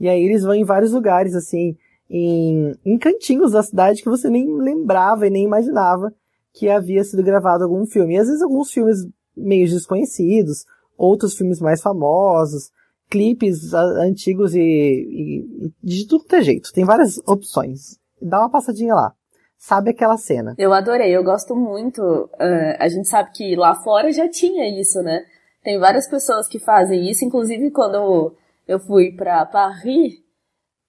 E 0.00 0.08
aí 0.08 0.20
eles 0.20 0.42
vão 0.42 0.52
em 0.52 0.64
vários 0.64 0.90
lugares, 0.90 1.36
assim, 1.36 1.76
em, 2.10 2.74
em 2.84 2.98
cantinhos 2.98 3.52
da 3.52 3.62
cidade 3.62 4.02
que 4.02 4.08
você 4.08 4.28
nem 4.28 4.52
lembrava 4.58 5.28
e 5.28 5.30
nem 5.30 5.44
imaginava 5.44 6.12
que 6.52 6.68
havia 6.68 7.04
sido 7.04 7.22
gravado 7.22 7.62
algum 7.62 7.86
filme. 7.86 8.14
E 8.14 8.18
às 8.18 8.26
vezes 8.26 8.42
alguns 8.42 8.72
filmes 8.72 9.06
meio 9.36 9.68
desconhecidos, 9.68 10.64
outros 10.98 11.34
filmes 11.34 11.60
mais 11.60 11.80
famosos, 11.80 12.72
clipes 13.08 13.72
antigos 13.72 14.56
e, 14.56 14.60
e, 14.60 15.68
e 15.68 15.72
de 15.86 16.06
tudo 16.08 16.24
que 16.24 16.34
é 16.34 16.42
jeito. 16.42 16.72
Tem 16.72 16.84
várias 16.84 17.18
opções. 17.26 17.96
Dá 18.20 18.40
uma 18.40 18.50
passadinha 18.50 18.94
lá. 18.94 19.14
Sabe 19.58 19.90
aquela 19.90 20.16
cena? 20.16 20.54
Eu 20.58 20.72
adorei, 20.72 21.16
eu 21.16 21.24
gosto 21.24 21.56
muito. 21.56 22.02
Uh, 22.02 22.76
a 22.78 22.88
gente 22.88 23.08
sabe 23.08 23.30
que 23.32 23.56
lá 23.56 23.74
fora 23.74 24.12
já 24.12 24.28
tinha 24.28 24.68
isso, 24.78 25.02
né? 25.02 25.24
Tem 25.62 25.78
várias 25.78 26.06
pessoas 26.06 26.46
que 26.46 26.58
fazem 26.58 27.10
isso, 27.10 27.24
inclusive 27.24 27.70
quando 27.70 28.36
eu, 28.68 28.78
fui 28.78 29.12
para 29.12 29.46
Paris, 29.46 30.12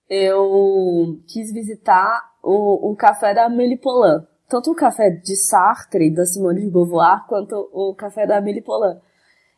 eu 0.09 1.17
quis 1.25 1.53
visitar 1.53 2.21
o, 2.43 2.91
o 2.91 2.95
café 2.95 3.33
da 3.33 3.45
Amélie 3.45 3.77
Poulain. 3.77 4.21
Tanto 4.49 4.71
o 4.71 4.75
café 4.75 5.09
de 5.09 5.35
Sartre, 5.37 6.13
da 6.13 6.25
Simone 6.25 6.61
de 6.61 6.69
Beauvoir, 6.69 7.25
quanto 7.27 7.55
o 7.73 7.95
café 7.95 8.27
da 8.27 8.37
Amélie 8.37 8.61
Poulain. 8.61 8.97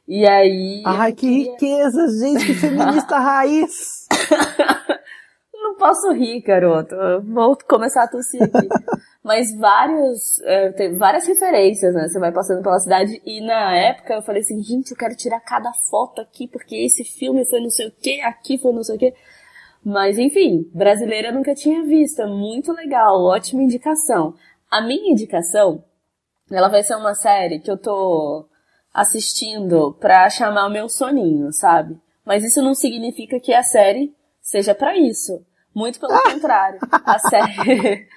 E 0.08 0.26
aí... 0.26 0.84
Ai, 0.86 1.12
que 1.12 1.28
queria... 1.28 1.52
riqueza, 1.52 2.08
gente, 2.20 2.46
que 2.46 2.54
feminista 2.62 3.17
raiz! 3.17 4.08
Não 5.68 5.76
posso 5.76 6.14
rir, 6.14 6.40
garoto. 6.40 6.96
Vou 7.26 7.58
começar 7.68 8.04
a 8.04 8.08
tossir 8.08 8.42
aqui. 8.42 8.70
Mas 9.22 9.54
vários, 9.54 10.40
é, 10.44 10.72
tem 10.72 10.96
várias 10.96 11.28
referências, 11.28 11.94
né? 11.94 12.08
Você 12.08 12.18
vai 12.18 12.32
passando 12.32 12.64
pela 12.64 12.80
cidade 12.80 13.22
e 13.26 13.46
na 13.46 13.76
época 13.76 14.14
eu 14.14 14.22
falei 14.22 14.42
assim, 14.42 14.64
gente, 14.64 14.92
eu 14.92 14.98
quero 14.98 15.14
tirar 15.18 15.42
cada 15.42 15.70
foto 15.92 16.22
aqui 16.22 16.48
porque 16.48 16.74
esse 16.78 17.04
filme 17.04 17.46
foi 17.46 17.60
não 17.60 17.70
sei 17.70 17.88
o 17.88 17.92
que, 17.92 18.22
aqui 18.22 18.58
foi 18.58 18.72
não 18.72 18.82
sei 18.82 18.96
o 18.96 19.00
que. 19.00 19.14
Mas 19.84 20.18
enfim, 20.18 20.72
brasileira 20.74 21.34
nunca 21.34 21.54
tinha 21.54 21.84
visto, 21.84 22.26
muito 22.28 22.72
legal, 22.72 23.22
ótima 23.22 23.62
indicação. 23.62 24.34
A 24.72 24.82
minha 24.82 25.12
indicação, 25.12 25.84
ela 26.50 26.70
vai 26.70 26.82
ser 26.82 26.96
uma 26.96 27.14
série 27.14 27.60
que 27.60 27.70
eu 27.70 27.78
tô 27.78 28.48
assistindo 28.94 29.94
pra 30.00 30.30
chamar 30.30 30.68
o 30.68 30.72
meu 30.72 30.88
soninho, 30.88 31.52
sabe? 31.52 32.00
Mas 32.26 32.46
isso 32.46 32.62
não 32.62 32.74
significa 32.74 33.42
que 33.42 33.54
a 33.54 33.62
série 33.62 34.16
seja 34.42 34.74
para 34.74 34.98
isso. 34.98 35.46
Muito 35.78 36.00
pelo 36.00 36.20
contrário. 36.24 36.80
A 37.06 37.20
série. 37.30 38.08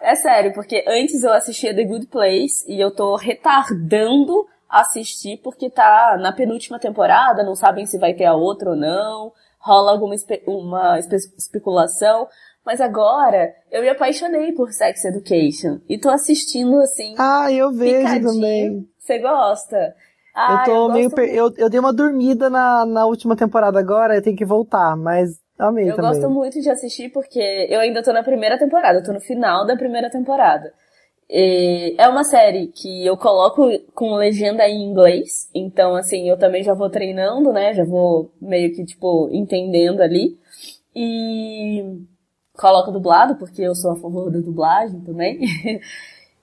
é 0.00 0.14
sério, 0.14 0.52
porque 0.54 0.84
antes 0.86 1.24
eu 1.24 1.32
assistia 1.32 1.74
The 1.74 1.84
Good 1.84 2.06
Place 2.06 2.64
e 2.70 2.80
eu 2.80 2.94
tô 2.94 3.16
retardando 3.16 4.46
assistir 4.68 5.40
porque 5.42 5.68
tá 5.68 6.16
na 6.20 6.30
penúltima 6.30 6.78
temporada, 6.78 7.42
não 7.42 7.54
sabem 7.54 7.86
se 7.86 7.98
vai 7.98 8.14
ter 8.14 8.26
a 8.26 8.34
outra 8.34 8.70
ou 8.70 8.76
não 8.76 9.32
rola 9.58 9.90
alguma 9.90 10.14
espe 10.14 10.42
uma 10.46 10.98
espe 10.98 11.16
especulação. 11.36 12.28
Mas 12.64 12.80
agora 12.80 13.54
eu 13.70 13.82
me 13.82 13.88
apaixonei 13.88 14.52
por 14.52 14.70
Sex 14.70 15.04
Education 15.04 15.80
e 15.88 15.98
tô 15.98 16.10
assistindo 16.10 16.78
assim. 16.80 17.14
Ah, 17.18 17.50
eu 17.50 17.72
vejo 17.72 18.22
também. 18.22 18.86
Você 18.98 19.18
gosta? 19.18 19.94
Ah, 20.34 20.60
eu 20.60 20.64
tô 20.64 20.88
eu 20.88 20.92
meio. 20.92 21.10
Per... 21.10 21.34
Eu, 21.34 21.52
eu 21.56 21.70
dei 21.70 21.80
uma 21.80 21.92
dormida 21.92 22.50
na, 22.50 22.84
na 22.84 23.06
última 23.06 23.34
temporada 23.34 23.78
agora, 23.78 24.16
eu 24.16 24.22
tenho 24.22 24.36
que 24.36 24.44
voltar, 24.44 24.96
mas 24.96 25.40
amei 25.58 25.90
eu 25.90 25.96
também. 25.96 26.10
Gosto 26.12 26.30
muito 26.30 26.60
de 26.60 26.70
assistir 26.70 27.10
porque 27.10 27.66
eu 27.68 27.80
ainda 27.80 28.02
tô 28.02 28.12
na 28.12 28.22
primeira 28.22 28.58
temporada, 28.58 28.98
eu 28.98 29.04
tô 29.04 29.12
no 29.12 29.20
final 29.20 29.66
da 29.66 29.76
primeira 29.76 30.10
temporada. 30.10 30.72
E 31.30 31.94
é 31.98 32.08
uma 32.08 32.24
série 32.24 32.68
que 32.68 33.04
eu 33.04 33.16
coloco 33.16 33.68
com 33.94 34.14
legenda 34.14 34.66
em 34.66 34.82
inglês, 34.82 35.50
então 35.54 35.94
assim, 35.94 36.28
eu 36.28 36.38
também 36.38 36.62
já 36.62 36.72
vou 36.72 36.88
treinando, 36.88 37.52
né? 37.52 37.74
Já 37.74 37.84
vou 37.84 38.32
meio 38.40 38.74
que, 38.74 38.84
tipo, 38.84 39.28
entendendo 39.30 40.00
ali. 40.00 40.38
E 40.96 42.02
coloco 42.58 42.90
dublado, 42.90 43.36
porque 43.36 43.62
eu 43.62 43.74
sou 43.74 43.92
a 43.92 43.96
favor 43.96 44.30
da 44.30 44.40
dublagem 44.40 45.00
também. 45.00 45.40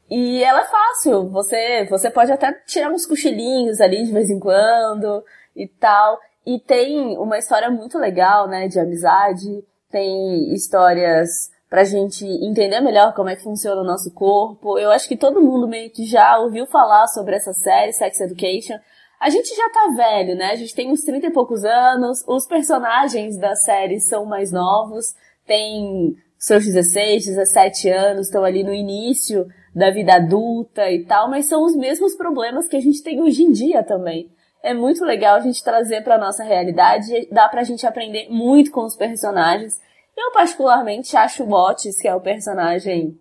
e 0.10 0.44
ela 0.44 0.62
é 0.62 0.66
fácil, 0.66 1.30
você, 1.30 1.86
você 1.90 2.12
pode 2.12 2.32
até 2.32 2.54
tirar 2.66 2.92
uns 2.92 3.06
cochilinhos 3.06 3.82
ali 3.82 4.04
de 4.04 4.12
vez 4.12 4.30
em 4.30 4.40
quando 4.40 5.24
e 5.56 5.68
tal. 5.68 6.20
E 6.46 6.60
tem 6.60 7.18
uma 7.18 7.38
história 7.38 7.70
muito 7.72 7.98
legal, 7.98 8.48
né, 8.48 8.68
de 8.68 8.80
amizade, 8.80 9.64
tem 9.90 10.54
histórias 10.54 11.50
pra 11.70 11.84
gente 11.84 12.24
entender 12.26 12.80
melhor 12.82 13.14
como 13.14 13.30
é 13.30 13.36
que 13.36 13.44
funciona 13.44 13.82
o 13.82 13.86
nosso 13.86 14.14
corpo. 14.14 14.78
Eu 14.78 14.92
acho 14.92 15.08
que 15.08 15.18
todo 15.18 15.42
mundo 15.42 15.68
meio 15.68 15.90
que 15.90 16.06
já 16.06 16.38
ouviu 16.38 16.66
falar 16.68 17.08
sobre 17.08 17.36
essa 17.36 17.52
série, 17.54 17.92
Sex 17.92 18.22
Education. 18.22 18.76
A 19.20 19.30
gente 19.30 19.56
já 19.56 19.70
tá 19.70 19.88
velho, 19.96 20.36
né? 20.36 20.52
A 20.52 20.56
gente 20.56 20.76
tem 20.76 20.92
uns 20.92 21.02
30 21.02 21.28
e 21.28 21.32
poucos 21.32 21.64
anos, 21.66 22.24
os 22.28 22.46
personagens 22.48 23.38
da 23.38 23.56
série 23.56 24.00
são 24.00 24.26
mais 24.26 24.52
novos, 24.52 25.16
tem 25.48 26.16
seus 26.38 26.64
16, 26.66 27.26
17 27.26 27.90
anos, 27.90 28.28
estão 28.28 28.44
ali 28.44 28.64
no 28.64 28.74
início 28.74 29.48
da 29.74 29.90
vida 29.90 30.16
adulta 30.16 30.92
e 30.92 31.04
tal, 31.06 31.30
mas 31.30 31.48
são 31.48 31.64
os 31.66 31.76
mesmos 31.76 32.16
problemas 32.16 32.68
que 32.68 32.78
a 32.78 32.82
gente 32.82 33.02
tem 33.02 33.22
hoje 33.22 33.44
em 33.44 33.52
dia 33.52 33.84
também. 33.84 34.30
É 34.66 34.74
muito 34.74 35.06
legal 35.06 35.36
a 35.36 35.42
gente 35.42 35.64
trazer 35.64 36.04
para 36.04 36.18
nossa 36.18 36.44
realidade, 36.44 37.28
dá 37.32 37.48
pra 37.48 37.64
gente 37.64 37.86
aprender 37.86 38.28
muito 38.30 38.72
com 38.72 38.84
os 38.84 38.96
personagens 38.96 39.80
eu 40.18 40.32
particularmente 40.32 41.16
acho 41.18 41.44
o 41.44 41.52
Otis, 41.52 42.00
que 42.00 42.08
é 42.08 42.16
o 42.16 42.22
personagem 42.22 43.20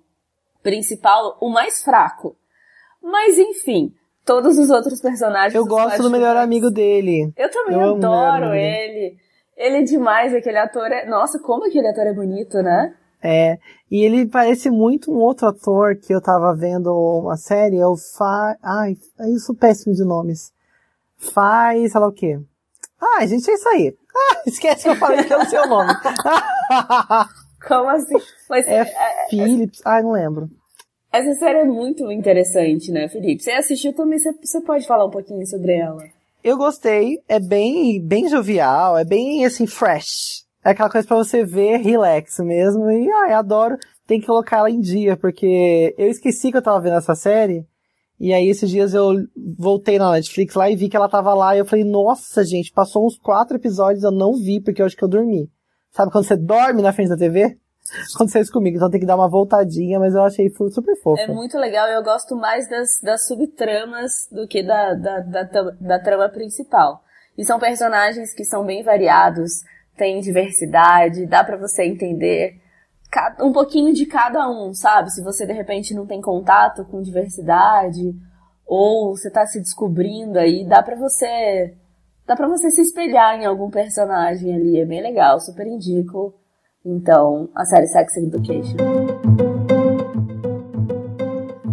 principal, 0.62 1.36
o 1.40 1.50
mais 1.50 1.82
fraco. 1.82 2.36
Mas 3.02 3.36
enfim, 3.36 3.92
todos 4.24 4.56
os 4.58 4.70
outros 4.70 5.00
personagens. 5.00 5.54
Eu 5.54 5.66
gosto 5.66 6.02
do 6.02 6.10
melhor 6.10 6.36
amigo 6.36 6.70
dele. 6.70 7.32
Eu 7.36 7.50
também 7.50 7.80
eu 7.80 7.96
adoro 7.96 8.54
ele. 8.54 9.16
Ele 9.56 9.76
é 9.78 9.82
demais, 9.82 10.34
aquele 10.34 10.58
ator 10.58 10.90
é. 10.90 11.04
Nossa, 11.06 11.38
como 11.38 11.66
aquele 11.66 11.88
ator 11.88 12.06
é 12.06 12.12
bonito, 12.12 12.62
né? 12.62 12.94
É, 13.22 13.58
e 13.90 14.04
ele 14.04 14.28
parece 14.28 14.70
muito 14.70 15.10
um 15.10 15.16
outro 15.16 15.48
ator 15.48 15.96
que 15.96 16.14
eu 16.14 16.20
tava 16.20 16.54
vendo 16.54 16.92
uma 16.92 17.38
série, 17.38 17.78
é 17.78 17.86
o 17.86 17.96
Fa... 17.96 18.54
Ai, 18.62 18.96
é 19.18 19.30
isso 19.30 19.54
péssimo 19.54 19.94
de 19.94 20.04
nomes. 20.04 20.52
Faz, 21.32 21.92
sei 21.92 22.00
lá 22.00 22.08
o 22.08 22.12
quê. 22.12 22.38
Ai, 23.00 23.26
gente, 23.26 23.50
é 23.50 23.54
isso 23.54 23.68
aí. 23.68 23.94
Ah, 24.16 24.42
esquece 24.46 24.84
que 24.84 24.90
eu 24.90 24.94
falei 24.94 25.24
que 25.24 25.32
é 25.32 25.36
o 25.36 25.44
seu 25.44 25.66
nome. 25.66 25.92
Como 27.66 27.88
assim? 27.88 28.14
Mas, 28.48 28.64
é, 28.68 28.82
é 28.82 29.28
Philips, 29.28 29.80
é, 29.80 29.82
ai, 29.86 30.02
não 30.04 30.12
lembro. 30.12 30.48
Essa 31.12 31.34
série 31.34 31.58
é 31.58 31.64
muito 31.64 32.08
interessante, 32.12 32.92
né, 32.92 33.08
Felipe? 33.08 33.42
Você 33.42 33.50
assistiu 33.50 33.92
também, 33.92 34.20
você, 34.20 34.32
você 34.32 34.60
pode 34.60 34.86
falar 34.86 35.06
um 35.06 35.10
pouquinho 35.10 35.44
sobre 35.48 35.72
ela? 35.72 36.00
Eu 36.44 36.56
gostei, 36.56 37.18
é 37.28 37.40
bem, 37.40 38.00
bem 38.00 38.28
jovial, 38.28 38.96
é 38.96 39.04
bem, 39.04 39.44
assim, 39.44 39.66
fresh. 39.66 40.44
É 40.64 40.70
aquela 40.70 40.90
coisa 40.90 41.06
para 41.08 41.16
você 41.16 41.44
ver, 41.44 41.78
relax 41.78 42.38
mesmo, 42.38 42.90
e, 42.90 43.10
ai, 43.10 43.32
adoro. 43.32 43.76
Tem 44.06 44.20
que 44.20 44.26
colocar 44.26 44.58
ela 44.58 44.70
em 44.70 44.80
dia, 44.80 45.16
porque 45.16 45.94
eu 45.98 46.08
esqueci 46.08 46.50
que 46.52 46.56
eu 46.58 46.62
tava 46.62 46.80
vendo 46.80 46.96
essa 46.96 47.14
série, 47.14 47.66
e 48.18 48.32
aí 48.32 48.48
esses 48.48 48.70
dias 48.70 48.94
eu 48.94 49.14
voltei 49.58 49.98
na 49.98 50.12
Netflix 50.12 50.54
lá 50.54 50.70
e 50.70 50.76
vi 50.76 50.88
que 50.88 50.96
ela 50.96 51.08
tava 51.08 51.34
lá 51.34 51.54
e 51.54 51.58
eu 51.58 51.66
falei, 51.66 51.84
nossa 51.84 52.44
gente, 52.44 52.72
passou 52.72 53.06
uns 53.06 53.18
quatro 53.18 53.56
episódios, 53.56 54.04
eu 54.04 54.12
não 54.12 54.34
vi 54.34 54.60
porque 54.60 54.80
eu 54.80 54.86
acho 54.86 54.96
que 54.96 55.04
eu 55.04 55.08
dormi. 55.08 55.50
Sabe 55.90 56.10
quando 56.10 56.26
você 56.26 56.36
dorme 56.36 56.82
na 56.82 56.92
frente 56.92 57.08
da 57.08 57.16
TV? 57.16 57.56
Aconteceu 58.14 58.42
isso 58.42 58.52
comigo, 58.52 58.76
então 58.76 58.90
tem 58.90 59.00
que 59.00 59.06
dar 59.06 59.16
uma 59.16 59.28
voltadinha, 59.28 59.98
mas 59.98 60.14
eu 60.14 60.22
achei 60.22 60.48
super 60.48 60.96
fofo. 61.02 61.20
É 61.20 61.28
muito 61.28 61.58
legal, 61.58 61.86
eu 61.88 62.02
gosto 62.02 62.34
mais 62.36 62.68
das, 62.68 62.98
das 63.02 63.26
subtramas 63.26 64.28
do 64.30 64.46
que 64.46 64.62
da, 64.62 64.94
da, 64.94 65.20
da, 65.20 65.42
da 65.80 65.98
trama 65.98 66.28
principal. 66.28 67.02
E 67.36 67.44
são 67.44 67.58
personagens 67.58 68.32
que 68.32 68.44
são 68.44 68.64
bem 68.64 68.82
variados, 68.82 69.50
tem 69.96 70.20
diversidade, 70.20 71.26
dá 71.26 71.44
para 71.44 71.56
você 71.56 71.84
entender 71.84 72.63
um 73.40 73.52
pouquinho 73.52 73.92
de 73.92 74.06
cada 74.06 74.48
um, 74.48 74.72
sabe? 74.74 75.10
Se 75.10 75.22
você 75.22 75.46
de 75.46 75.52
repente 75.52 75.94
não 75.94 76.06
tem 76.06 76.20
contato 76.20 76.84
com 76.84 77.02
diversidade 77.02 78.14
ou 78.66 79.16
você 79.16 79.30
tá 79.30 79.46
se 79.46 79.60
descobrindo 79.60 80.38
aí, 80.38 80.66
dá 80.66 80.82
para 80.82 80.96
você 80.96 81.74
dá 82.26 82.34
para 82.34 82.48
você 82.48 82.70
se 82.70 82.80
espelhar 82.80 83.38
em 83.38 83.44
algum 83.44 83.70
personagem 83.70 84.54
ali, 84.54 84.80
é 84.80 84.86
bem 84.86 85.02
legal, 85.02 85.38
super 85.40 85.66
indico. 85.66 86.34
Então, 86.84 87.48
a 87.54 87.64
série 87.64 87.86
Sex 87.86 88.16
Education. 88.16 88.76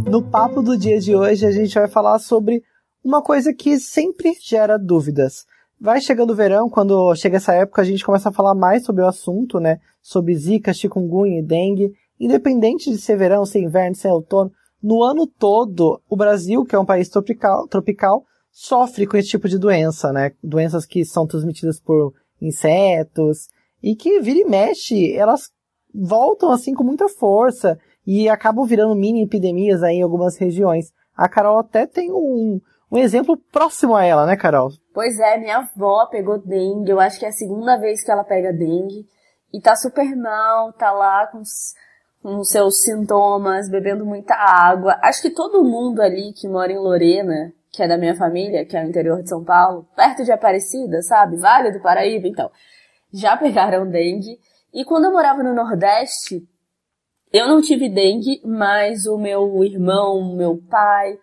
No 0.10 0.22
papo 0.22 0.62
do 0.62 0.78
dia 0.78 1.00
de 1.00 1.16
hoje, 1.16 1.46
a 1.46 1.52
gente 1.52 1.74
vai 1.74 1.88
falar 1.88 2.20
sobre 2.20 2.62
uma 3.04 3.22
coisa 3.22 3.54
que 3.54 3.80
sempre 3.80 4.34
gera 4.42 4.78
dúvidas. 4.78 5.46
Vai 5.84 6.00
chegando 6.00 6.30
o 6.30 6.36
verão, 6.36 6.70
quando 6.70 7.16
chega 7.16 7.38
essa 7.38 7.56
época, 7.56 7.82
a 7.82 7.86
gente 7.86 8.06
começa 8.06 8.30
a 8.30 8.32
falar 8.32 8.54
mais 8.54 8.86
sobre 8.86 9.02
o 9.02 9.08
assunto, 9.08 9.60
né? 9.60 9.80
Sobre 10.00 10.36
zika, 10.36 10.72
chikungunya 10.72 11.40
e 11.40 11.44
dengue. 11.44 11.92
Independente 12.20 12.92
de 12.92 13.00
ser 13.00 13.18
verão, 13.18 13.44
ser 13.48 13.62
inverno, 13.62 13.96
ser 13.96 14.10
outono, 14.10 14.52
no 14.82 15.02
ano 15.02 15.26
todo, 15.26 16.00
o 16.08 16.16
Brasil, 16.16 16.64
que 16.66 16.76
é 16.76 16.80
um 16.80 16.86
país 16.86 17.10
tropical, 17.10 17.68
tropical 17.68 18.24
sofre 18.52 19.08
com 19.08 19.18
esse 19.18 19.30
tipo 19.30 19.50
de 19.50 19.58
doença, 19.58 20.14
né? 20.14 20.34
Doenças 20.44 20.86
que 20.86 21.04
são 21.04 21.26
transmitidas 21.26 21.80
por 21.80 22.14
insetos 22.40 23.48
e 23.82 23.96
que 23.96 24.20
vira 24.20 24.40
e 24.40 24.46
mexe, 24.46 25.12
elas 25.16 25.50
voltam 25.92 26.52
assim 26.52 26.76
com 26.76 26.84
muita 26.84 27.10
força 27.10 27.80
e 28.06 28.30
acabam 28.30 28.68
virando 28.68 28.96
mini 28.96 29.24
epidemias 29.24 29.82
aí 29.82 29.96
em 29.96 30.04
algumas 30.04 30.38
regiões. 30.38 30.92
A 31.16 31.28
Carol 31.28 31.58
até 31.58 31.88
tem 31.88 32.12
um, 32.12 32.62
um 32.92 32.98
exemplo 32.98 33.38
próximo 33.52 33.96
a 33.96 34.04
ela, 34.04 34.26
né, 34.26 34.36
Carol? 34.36 34.72
Pois 34.94 35.20
é, 35.20 35.38
minha 35.38 35.58
avó 35.58 36.06
pegou 36.08 36.38
dengue, 36.38 36.92
eu 36.92 37.00
acho 37.00 37.18
que 37.18 37.26
é 37.26 37.30
a 37.30 37.34
segunda 37.34 37.78
vez 37.78 38.04
que 38.04 38.12
ela 38.12 38.24
pega 38.24 38.52
dengue. 38.52 39.08
e 39.54 39.60
tá 39.60 39.76
super 39.76 40.16
mal, 40.16 40.72
tá 40.74 40.92
lá 40.92 41.28
com 41.28 41.42
com 42.22 42.44
seus 42.44 42.84
sintomas, 42.84 43.70
bebendo 43.70 44.06
muita 44.06 44.36
água. 44.36 44.98
Acho 45.02 45.22
que 45.22 45.30
todo 45.32 45.64
mundo 45.64 46.02
ali 46.02 46.34
que 46.34 46.48
mora 46.48 46.72
em 46.72 46.78
Lorena, 46.78 47.52
que 47.72 47.82
é 47.82 47.88
da 47.88 47.98
minha 47.98 48.16
família, 48.16 48.66
que 48.66 48.78
é 48.78 48.84
o 48.84 48.88
interior 48.88 49.24
de 49.24 49.30
São 49.30 49.44
Paulo, 49.44 49.88
perto 49.96 50.24
de 50.24 50.32
Aparecida, 50.32 51.02
sabe? 51.02 51.38
Vale 51.38 51.72
do 51.72 51.82
Paraíba, 51.82 52.28
então, 52.28 52.52
já 53.12 53.36
pegaram 53.36 53.90
dengue. 53.90 54.40
E 54.74 54.86
quando 54.86 55.06
eu 55.06 55.12
morava 55.12 55.42
no 55.42 55.54
Nordeste, 55.54 56.48
eu 57.34 57.48
não 57.48 57.62
tive 57.62 57.90
dengue, 57.90 58.42
mas 58.46 59.06
o 59.06 59.18
meu 59.18 59.64
irmão, 59.64 60.36
meu 60.36 60.62
pai, 60.70 61.18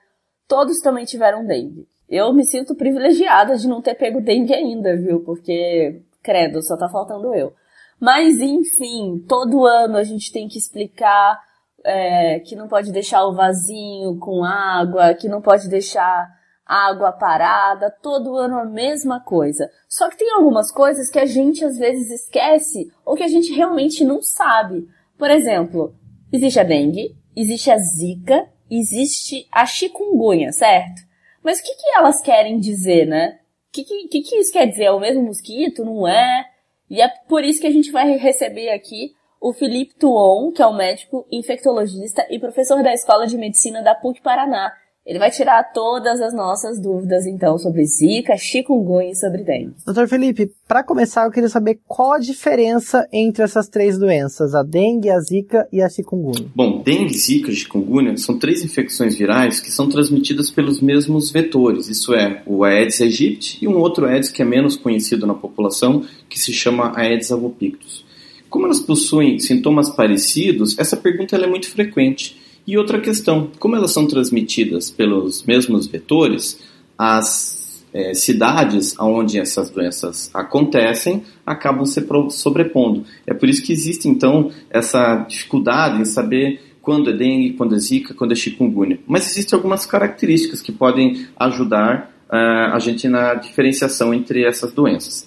todos 0.48 0.80
também 0.80 1.04
tiveram 1.04 1.46
dengue. 1.46 1.86
Eu 2.08 2.32
me 2.32 2.44
sinto 2.44 2.74
privilegiada 2.74 3.56
de 3.56 3.68
não 3.68 3.82
ter 3.82 3.94
pego 3.94 4.20
dengue 4.20 4.54
ainda, 4.54 4.96
viu? 4.96 5.20
Porque, 5.20 6.02
credo, 6.22 6.62
só 6.62 6.76
tá 6.76 6.88
faltando 6.88 7.34
eu. 7.34 7.52
Mas, 8.00 8.40
enfim, 8.40 9.22
todo 9.28 9.66
ano 9.66 9.96
a 9.98 10.04
gente 10.04 10.32
tem 10.32 10.48
que 10.48 10.56
explicar 10.56 11.38
é, 11.84 12.40
que 12.40 12.56
não 12.56 12.66
pode 12.66 12.90
deixar 12.90 13.24
o 13.26 13.34
vasinho 13.34 14.18
com 14.18 14.42
água, 14.42 15.14
que 15.14 15.28
não 15.28 15.42
pode 15.42 15.68
deixar 15.68 16.28
água 16.64 17.12
parada, 17.12 17.90
todo 18.02 18.36
ano 18.36 18.58
a 18.58 18.64
mesma 18.64 19.20
coisa. 19.20 19.70
Só 19.88 20.08
que 20.08 20.18
tem 20.18 20.32
algumas 20.32 20.70
coisas 20.70 21.10
que 21.10 21.18
a 21.18 21.26
gente 21.26 21.64
às 21.64 21.78
vezes 21.78 22.10
esquece 22.10 22.90
ou 23.04 23.16
que 23.16 23.22
a 23.22 23.28
gente 23.28 23.52
realmente 23.52 24.04
não 24.04 24.22
sabe. 24.22 24.86
Por 25.18 25.30
exemplo, 25.30 25.94
existe 26.32 26.60
a 26.60 26.64
dengue, 26.64 27.16
existe 27.34 27.70
a 27.70 27.78
zika, 27.78 28.48
existe 28.70 29.46
a 29.52 29.66
chikungunya, 29.66 30.52
certo? 30.52 31.02
Mas 31.42 31.60
o 31.60 31.62
que, 31.62 31.74
que 31.74 31.96
elas 31.96 32.20
querem 32.20 32.58
dizer, 32.58 33.06
né? 33.06 33.38
O 33.68 33.72
que, 33.72 33.84
que, 33.84 34.22
que 34.22 34.36
isso 34.36 34.52
quer 34.52 34.66
dizer? 34.66 34.84
É 34.84 34.92
o 34.92 35.00
mesmo 35.00 35.22
mosquito? 35.22 35.84
Não 35.84 36.06
é? 36.06 36.44
E 36.90 37.00
é 37.00 37.08
por 37.28 37.44
isso 37.44 37.60
que 37.60 37.66
a 37.66 37.72
gente 37.72 37.90
vai 37.90 38.16
receber 38.16 38.70
aqui 38.70 39.14
o 39.40 39.52
Felipe 39.52 39.94
Tuon, 39.94 40.50
que 40.52 40.62
é 40.62 40.66
um 40.66 40.76
médico 40.76 41.26
infectologista 41.30 42.26
e 42.30 42.38
professor 42.38 42.82
da 42.82 42.92
Escola 42.92 43.26
de 43.26 43.36
Medicina 43.36 43.82
da 43.82 43.94
PUC 43.94 44.20
Paraná. 44.20 44.72
Ele 45.08 45.18
vai 45.18 45.30
tirar 45.30 45.72
todas 45.72 46.20
as 46.20 46.34
nossas 46.34 46.78
dúvidas, 46.78 47.24
então, 47.24 47.56
sobre 47.56 47.82
zika, 47.86 48.36
chikungunya 48.36 49.12
e 49.12 49.16
sobre 49.16 49.42
dengue. 49.42 49.72
Doutor 49.86 50.06
Felipe, 50.06 50.52
para 50.68 50.84
começar, 50.84 51.24
eu 51.24 51.30
queria 51.30 51.48
saber 51.48 51.80
qual 51.88 52.12
a 52.12 52.18
diferença 52.18 53.08
entre 53.10 53.42
essas 53.42 53.70
três 53.70 53.98
doenças, 53.98 54.54
a 54.54 54.62
dengue, 54.62 55.08
a 55.08 55.18
zika 55.18 55.66
e 55.72 55.80
a 55.80 55.88
chikungunya. 55.88 56.48
Bom, 56.54 56.82
dengue, 56.82 57.16
zika 57.16 57.50
e 57.50 57.54
chikungunya 57.54 58.18
são 58.18 58.38
três 58.38 58.62
infecções 58.62 59.16
virais 59.16 59.60
que 59.60 59.70
são 59.70 59.88
transmitidas 59.88 60.50
pelos 60.50 60.78
mesmos 60.82 61.30
vetores, 61.30 61.88
isso 61.88 62.12
é, 62.12 62.42
o 62.44 62.62
Aedes 62.62 63.00
aegypti 63.00 63.64
e 63.64 63.66
um 63.66 63.78
outro 63.78 64.04
Aedes 64.04 64.28
que 64.28 64.42
é 64.42 64.44
menos 64.44 64.76
conhecido 64.76 65.26
na 65.26 65.32
população, 65.32 66.04
que 66.28 66.38
se 66.38 66.52
chama 66.52 66.92
Aedes 66.94 67.32
albopictus. 67.32 68.04
Como 68.50 68.66
elas 68.66 68.80
possuem 68.80 69.38
sintomas 69.38 69.88
parecidos, 69.88 70.78
essa 70.78 70.98
pergunta 70.98 71.34
é 71.34 71.46
muito 71.46 71.70
frequente. 71.70 72.36
E 72.68 72.76
outra 72.76 73.00
questão, 73.00 73.50
como 73.58 73.76
elas 73.76 73.92
são 73.92 74.06
transmitidas 74.06 74.90
pelos 74.90 75.42
mesmos 75.42 75.86
vetores, 75.86 76.62
as 76.98 77.82
é, 77.94 78.12
cidades 78.12 78.94
onde 79.00 79.40
essas 79.40 79.70
doenças 79.70 80.30
acontecem 80.34 81.22
acabam 81.46 81.86
se 81.86 82.06
sobrepondo. 82.28 83.06
É 83.26 83.32
por 83.32 83.48
isso 83.48 83.62
que 83.62 83.72
existe 83.72 84.06
então 84.06 84.50
essa 84.68 85.16
dificuldade 85.26 86.02
em 86.02 86.04
saber 86.04 86.60
quando 86.82 87.08
é 87.08 87.14
dengue, 87.14 87.54
quando 87.54 87.74
é 87.74 87.78
zika, 87.78 88.12
quando 88.12 88.32
é 88.32 88.34
chikungunya. 88.34 88.98
Mas 89.06 89.30
existem 89.30 89.56
algumas 89.56 89.86
características 89.86 90.60
que 90.60 90.70
podem 90.70 91.26
ajudar 91.38 92.12
uh, 92.30 92.74
a 92.74 92.78
gente 92.78 93.08
na 93.08 93.32
diferenciação 93.32 94.12
entre 94.12 94.44
essas 94.44 94.74
doenças. 94.74 95.26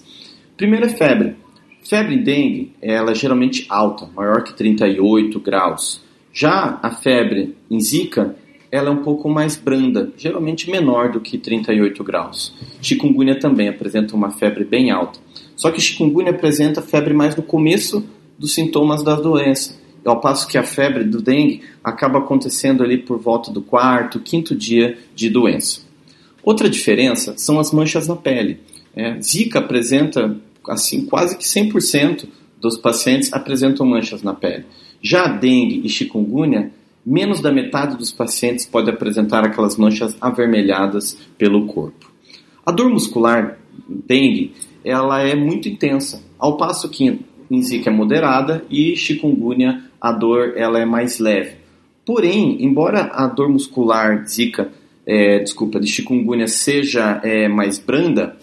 Primeiro 0.56 0.86
é 0.86 0.90
febre. 0.90 1.34
Febre 1.82 2.18
dengue, 2.18 2.72
ela 2.80 3.10
é 3.10 3.14
geralmente 3.16 3.66
alta, 3.68 4.06
maior 4.14 4.44
que 4.44 4.54
38 4.54 5.40
graus. 5.40 6.01
Já 6.32 6.78
a 6.82 6.90
febre 6.90 7.56
em 7.70 7.78
Zika, 7.78 8.34
ela 8.70 8.88
é 8.88 8.90
um 8.90 9.02
pouco 9.02 9.28
mais 9.28 9.54
branda, 9.54 10.10
geralmente 10.16 10.70
menor 10.70 11.12
do 11.12 11.20
que 11.20 11.36
38 11.36 12.02
graus. 12.02 12.54
Chikungunya 12.80 13.38
também 13.38 13.68
apresenta 13.68 14.16
uma 14.16 14.30
febre 14.30 14.64
bem 14.64 14.90
alta. 14.90 15.20
Só 15.54 15.70
que 15.70 15.80
chikungunya 15.80 16.30
apresenta 16.30 16.80
febre 16.80 17.12
mais 17.12 17.36
no 17.36 17.42
começo 17.42 18.02
dos 18.38 18.54
sintomas 18.54 19.02
da 19.02 19.14
doença, 19.14 19.78
ao 20.04 20.20
passo 20.20 20.48
que 20.48 20.58
a 20.58 20.62
febre 20.62 21.04
do 21.04 21.20
dengue 21.20 21.62
acaba 21.84 22.18
acontecendo 22.18 22.82
ali 22.82 22.96
por 22.96 23.18
volta 23.18 23.52
do 23.52 23.60
quarto, 23.60 24.18
quinto 24.18 24.54
dia 24.54 24.98
de 25.14 25.28
doença. 25.28 25.82
Outra 26.42 26.68
diferença 26.68 27.34
são 27.36 27.60
as 27.60 27.72
manchas 27.72 28.08
na 28.08 28.16
pele. 28.16 28.58
É, 28.96 29.20
Zika 29.20 29.60
apresenta 29.60 30.36
assim 30.68 31.04
quase 31.04 31.36
que 31.36 31.44
100% 31.44 32.26
dos 32.60 32.76
pacientes 32.78 33.32
apresentam 33.32 33.86
manchas 33.86 34.22
na 34.22 34.34
pele. 34.34 34.64
Já 35.02 35.24
a 35.24 35.28
dengue 35.28 35.82
e 35.84 35.88
chikungunya, 35.88 36.70
menos 37.04 37.40
da 37.40 37.50
metade 37.50 37.96
dos 37.96 38.12
pacientes 38.12 38.64
pode 38.64 38.88
apresentar 38.88 39.44
aquelas 39.44 39.76
manchas 39.76 40.16
avermelhadas 40.20 41.18
pelo 41.36 41.66
corpo. 41.66 42.10
A 42.64 42.70
dor 42.70 42.88
muscular 42.88 43.58
dengue, 43.88 44.52
ela 44.84 45.20
é 45.20 45.34
muito 45.34 45.68
intensa, 45.68 46.22
ao 46.38 46.56
passo 46.56 46.88
que 46.88 47.20
em 47.50 47.62
Zika 47.62 47.90
é 47.90 47.92
moderada 47.92 48.64
e 48.70 48.96
chikungunya 48.96 49.84
a 50.00 50.12
dor 50.12 50.54
ela 50.56 50.78
é 50.78 50.84
mais 50.84 51.18
leve. 51.18 51.56
Porém, 52.04 52.64
embora 52.64 53.10
a 53.12 53.26
dor 53.26 53.48
muscular 53.48 54.24
Zika, 54.26 54.70
é, 55.04 55.40
desculpa, 55.40 55.80
de 55.80 55.86
chikungunya 55.86 56.46
seja 56.46 57.20
é, 57.22 57.48
mais 57.48 57.78
branda, 57.78 58.36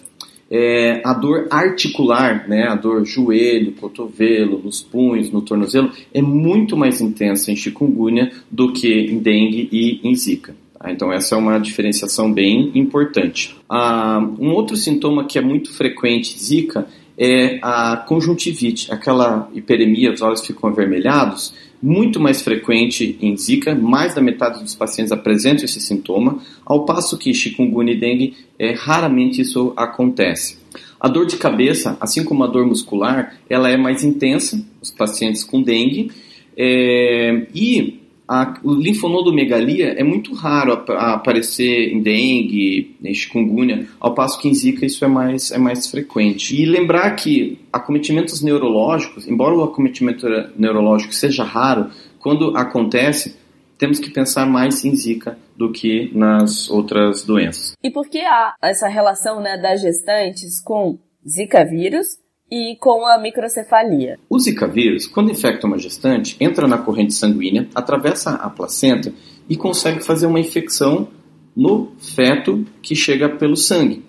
é, 0.50 1.00
a 1.04 1.14
dor 1.14 1.46
articular, 1.50 2.48
né, 2.48 2.66
a 2.66 2.74
dor 2.74 3.04
joelho, 3.04 3.72
cotovelo, 3.72 4.60
nos 4.62 4.82
punhos, 4.82 5.30
no 5.30 5.40
tornozelo, 5.40 5.92
é 6.12 6.20
muito 6.20 6.76
mais 6.76 7.00
intensa 7.00 7.52
em 7.52 7.56
chikungunya 7.56 8.32
do 8.50 8.72
que 8.72 8.92
em 8.92 9.18
dengue 9.18 9.68
e 9.70 10.00
em 10.02 10.14
zika. 10.14 10.54
Tá? 10.76 10.90
Então 10.90 11.12
essa 11.12 11.36
é 11.36 11.38
uma 11.38 11.58
diferenciação 11.58 12.32
bem 12.32 12.72
importante. 12.74 13.56
Ah, 13.68 14.18
um 14.38 14.50
outro 14.50 14.76
sintoma 14.76 15.24
que 15.24 15.38
é 15.38 15.42
muito 15.42 15.72
frequente 15.72 16.36
zika 16.36 16.86
é 17.16 17.58
a 17.60 17.98
conjuntivite, 17.98 18.90
aquela 18.90 19.50
hiperemia, 19.54 20.10
os 20.10 20.22
olhos 20.22 20.44
ficam 20.44 20.70
avermelhados, 20.70 21.52
muito 21.82 22.20
mais 22.20 22.42
frequente 22.42 23.16
em 23.20 23.36
Zika, 23.36 23.74
mais 23.74 24.14
da 24.14 24.20
metade 24.20 24.62
dos 24.62 24.74
pacientes 24.74 25.12
apresentam 25.12 25.64
esse 25.64 25.80
sintoma, 25.80 26.40
ao 26.64 26.84
passo 26.84 27.16
que 27.16 27.32
chikungunya 27.32 27.92
e 27.92 27.98
dengue, 27.98 28.36
é, 28.58 28.72
raramente 28.72 29.40
isso 29.40 29.72
acontece. 29.76 30.58
A 30.98 31.08
dor 31.08 31.26
de 31.26 31.36
cabeça, 31.36 31.96
assim 32.00 32.22
como 32.24 32.44
a 32.44 32.46
dor 32.46 32.66
muscular, 32.66 33.34
ela 33.48 33.70
é 33.70 33.76
mais 33.76 34.04
intensa, 34.04 34.62
os 34.82 34.90
pacientes 34.90 35.42
com 35.42 35.62
dengue, 35.62 36.10
é, 36.56 37.46
e 37.54 37.99
a 38.30 38.54
linfonodomegalia 38.64 39.88
é 39.98 40.04
muito 40.04 40.32
raro 40.32 40.72
aparecer 40.72 41.92
em 41.92 42.00
dengue, 42.00 42.96
em 43.02 43.12
chikungunya, 43.12 43.88
ao 43.98 44.14
passo 44.14 44.40
que 44.40 44.48
em 44.48 44.54
zika 44.54 44.86
isso 44.86 45.04
é 45.04 45.08
mais, 45.08 45.50
é 45.50 45.58
mais 45.58 45.90
frequente. 45.90 46.54
E 46.54 46.64
lembrar 46.64 47.10
que 47.16 47.58
acometimentos 47.72 48.40
neurológicos, 48.40 49.26
embora 49.26 49.56
o 49.56 49.64
acometimento 49.64 50.28
neurológico 50.56 51.12
seja 51.12 51.42
raro, 51.42 51.90
quando 52.20 52.56
acontece, 52.56 53.36
temos 53.76 53.98
que 53.98 54.10
pensar 54.10 54.46
mais 54.46 54.84
em 54.84 54.94
zika 54.94 55.36
do 55.56 55.72
que 55.72 56.12
nas 56.14 56.70
outras 56.70 57.24
doenças. 57.24 57.72
E 57.82 57.90
por 57.90 58.08
que 58.08 58.20
há 58.20 58.54
essa 58.62 58.86
relação 58.86 59.40
né, 59.40 59.58
das 59.58 59.80
gestantes 59.80 60.62
com 60.62 61.00
zika 61.26 61.64
vírus 61.64 62.06
e 62.50 62.76
com 62.80 63.06
a 63.06 63.18
microcefalia. 63.18 64.18
O 64.28 64.38
Zika 64.38 64.66
vírus, 64.66 65.06
quando 65.06 65.30
infecta 65.30 65.66
uma 65.66 65.78
gestante, 65.78 66.36
entra 66.40 66.66
na 66.66 66.78
corrente 66.78 67.14
sanguínea, 67.14 67.68
atravessa 67.74 68.30
a 68.32 68.50
placenta 68.50 69.12
e 69.48 69.56
consegue 69.56 70.04
fazer 70.04 70.26
uma 70.26 70.40
infecção 70.40 71.08
no 71.56 71.92
feto 71.98 72.64
que 72.82 72.96
chega 72.96 73.28
pelo 73.28 73.56
sangue. 73.56 74.02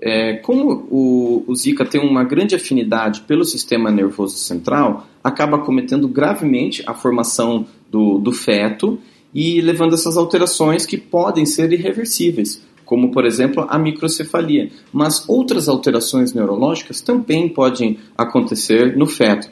É, 0.00 0.34
como 0.34 0.86
o, 0.90 1.44
o, 1.46 1.54
Zika 1.54 1.84
tem 1.84 2.00
uma 2.00 2.22
grande 2.22 2.54
afinidade 2.54 3.22
pelo 3.22 3.44
sistema 3.44 3.90
nervoso 3.90 4.36
central, 4.36 5.06
acaba 5.24 5.58
cometendo 5.58 6.06
gravemente 6.06 6.82
a 6.86 6.92
formação 6.92 7.66
do, 7.90 8.18
do 8.18 8.30
feto 8.30 8.98
e 9.34 9.60
levando 9.60 9.94
essas 9.94 10.16
alterações 10.16 10.84
que 10.84 10.96
podem 10.98 11.46
ser 11.46 11.72
irreversíveis, 11.72 12.62
como 12.86 13.10
por 13.10 13.26
exemplo 13.26 13.66
a 13.68 13.78
microcefalia. 13.78 14.70
Mas 14.90 15.28
outras 15.28 15.68
alterações 15.68 16.32
neurológicas 16.32 17.02
também 17.02 17.48
podem 17.48 17.98
acontecer 18.16 18.96
no 18.96 19.06
feto. 19.06 19.50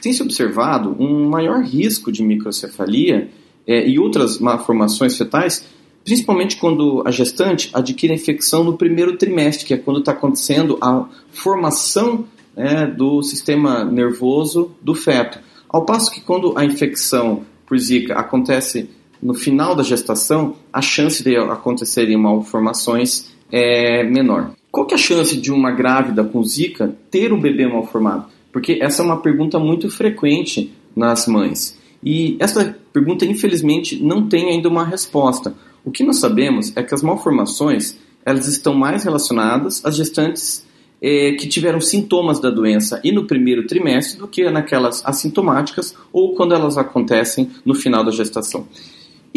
Tem-se 0.00 0.22
observado 0.22 0.96
um 0.98 1.28
maior 1.28 1.62
risco 1.62 2.10
de 2.10 2.22
microcefalia 2.22 3.28
é, 3.66 3.86
e 3.86 3.98
outras 3.98 4.38
malformações 4.38 5.16
fetais, 5.18 5.66
principalmente 6.04 6.56
quando 6.56 7.02
a 7.04 7.10
gestante 7.10 7.68
adquire 7.72 8.12
a 8.12 8.16
infecção 8.16 8.62
no 8.62 8.78
primeiro 8.78 9.16
trimestre, 9.16 9.66
que 9.66 9.74
é 9.74 9.76
quando 9.76 9.98
está 9.98 10.12
acontecendo 10.12 10.78
a 10.80 11.08
formação 11.30 12.24
é, 12.54 12.86
do 12.86 13.22
sistema 13.22 13.84
nervoso 13.84 14.70
do 14.80 14.94
feto. 14.94 15.40
Ao 15.68 15.84
passo 15.84 16.10
que 16.10 16.20
quando 16.20 16.56
a 16.56 16.64
infecção 16.64 17.44
por 17.66 17.76
Zika 17.76 18.14
acontece 18.14 18.88
no 19.26 19.34
final 19.34 19.74
da 19.74 19.82
gestação, 19.82 20.54
a 20.72 20.80
chance 20.80 21.22
de 21.22 21.36
acontecerem 21.36 22.16
malformações 22.16 23.30
é 23.50 24.02
menor. 24.04 24.52
Qual 24.70 24.86
que 24.86 24.94
é 24.94 24.96
a 24.96 25.00
chance 25.00 25.36
de 25.36 25.52
uma 25.52 25.70
grávida 25.70 26.22
com 26.24 26.42
zika 26.44 26.96
ter 27.10 27.32
um 27.32 27.40
bebê 27.40 27.66
mal 27.66 27.86
formado? 27.86 28.26
porque 28.56 28.78
essa 28.80 29.02
é 29.02 29.04
uma 29.04 29.20
pergunta 29.20 29.58
muito 29.58 29.90
frequente 29.90 30.72
nas 30.96 31.26
mães. 31.26 31.78
E 32.02 32.38
essa 32.40 32.74
pergunta, 32.90 33.26
infelizmente, 33.26 34.02
não 34.02 34.26
tem 34.26 34.48
ainda 34.48 34.66
uma 34.66 34.82
resposta. 34.82 35.54
O 35.84 35.90
que 35.90 36.02
nós 36.02 36.20
sabemos 36.20 36.74
é 36.74 36.82
que 36.82 36.94
as 36.94 37.02
malformações 37.02 37.98
elas 38.24 38.48
estão 38.48 38.72
mais 38.72 39.04
relacionadas 39.04 39.84
às 39.84 39.94
gestantes 39.94 40.66
é, 41.02 41.32
que 41.32 41.46
tiveram 41.46 41.82
sintomas 41.82 42.40
da 42.40 42.48
doença 42.48 42.98
e 43.04 43.12
no 43.12 43.26
primeiro 43.26 43.66
trimestre 43.66 44.18
do 44.18 44.26
que 44.26 44.48
naquelas 44.48 45.02
assintomáticas 45.04 45.94
ou 46.10 46.34
quando 46.34 46.54
elas 46.54 46.78
acontecem 46.78 47.50
no 47.62 47.74
final 47.74 48.02
da 48.02 48.10
gestação. 48.10 48.66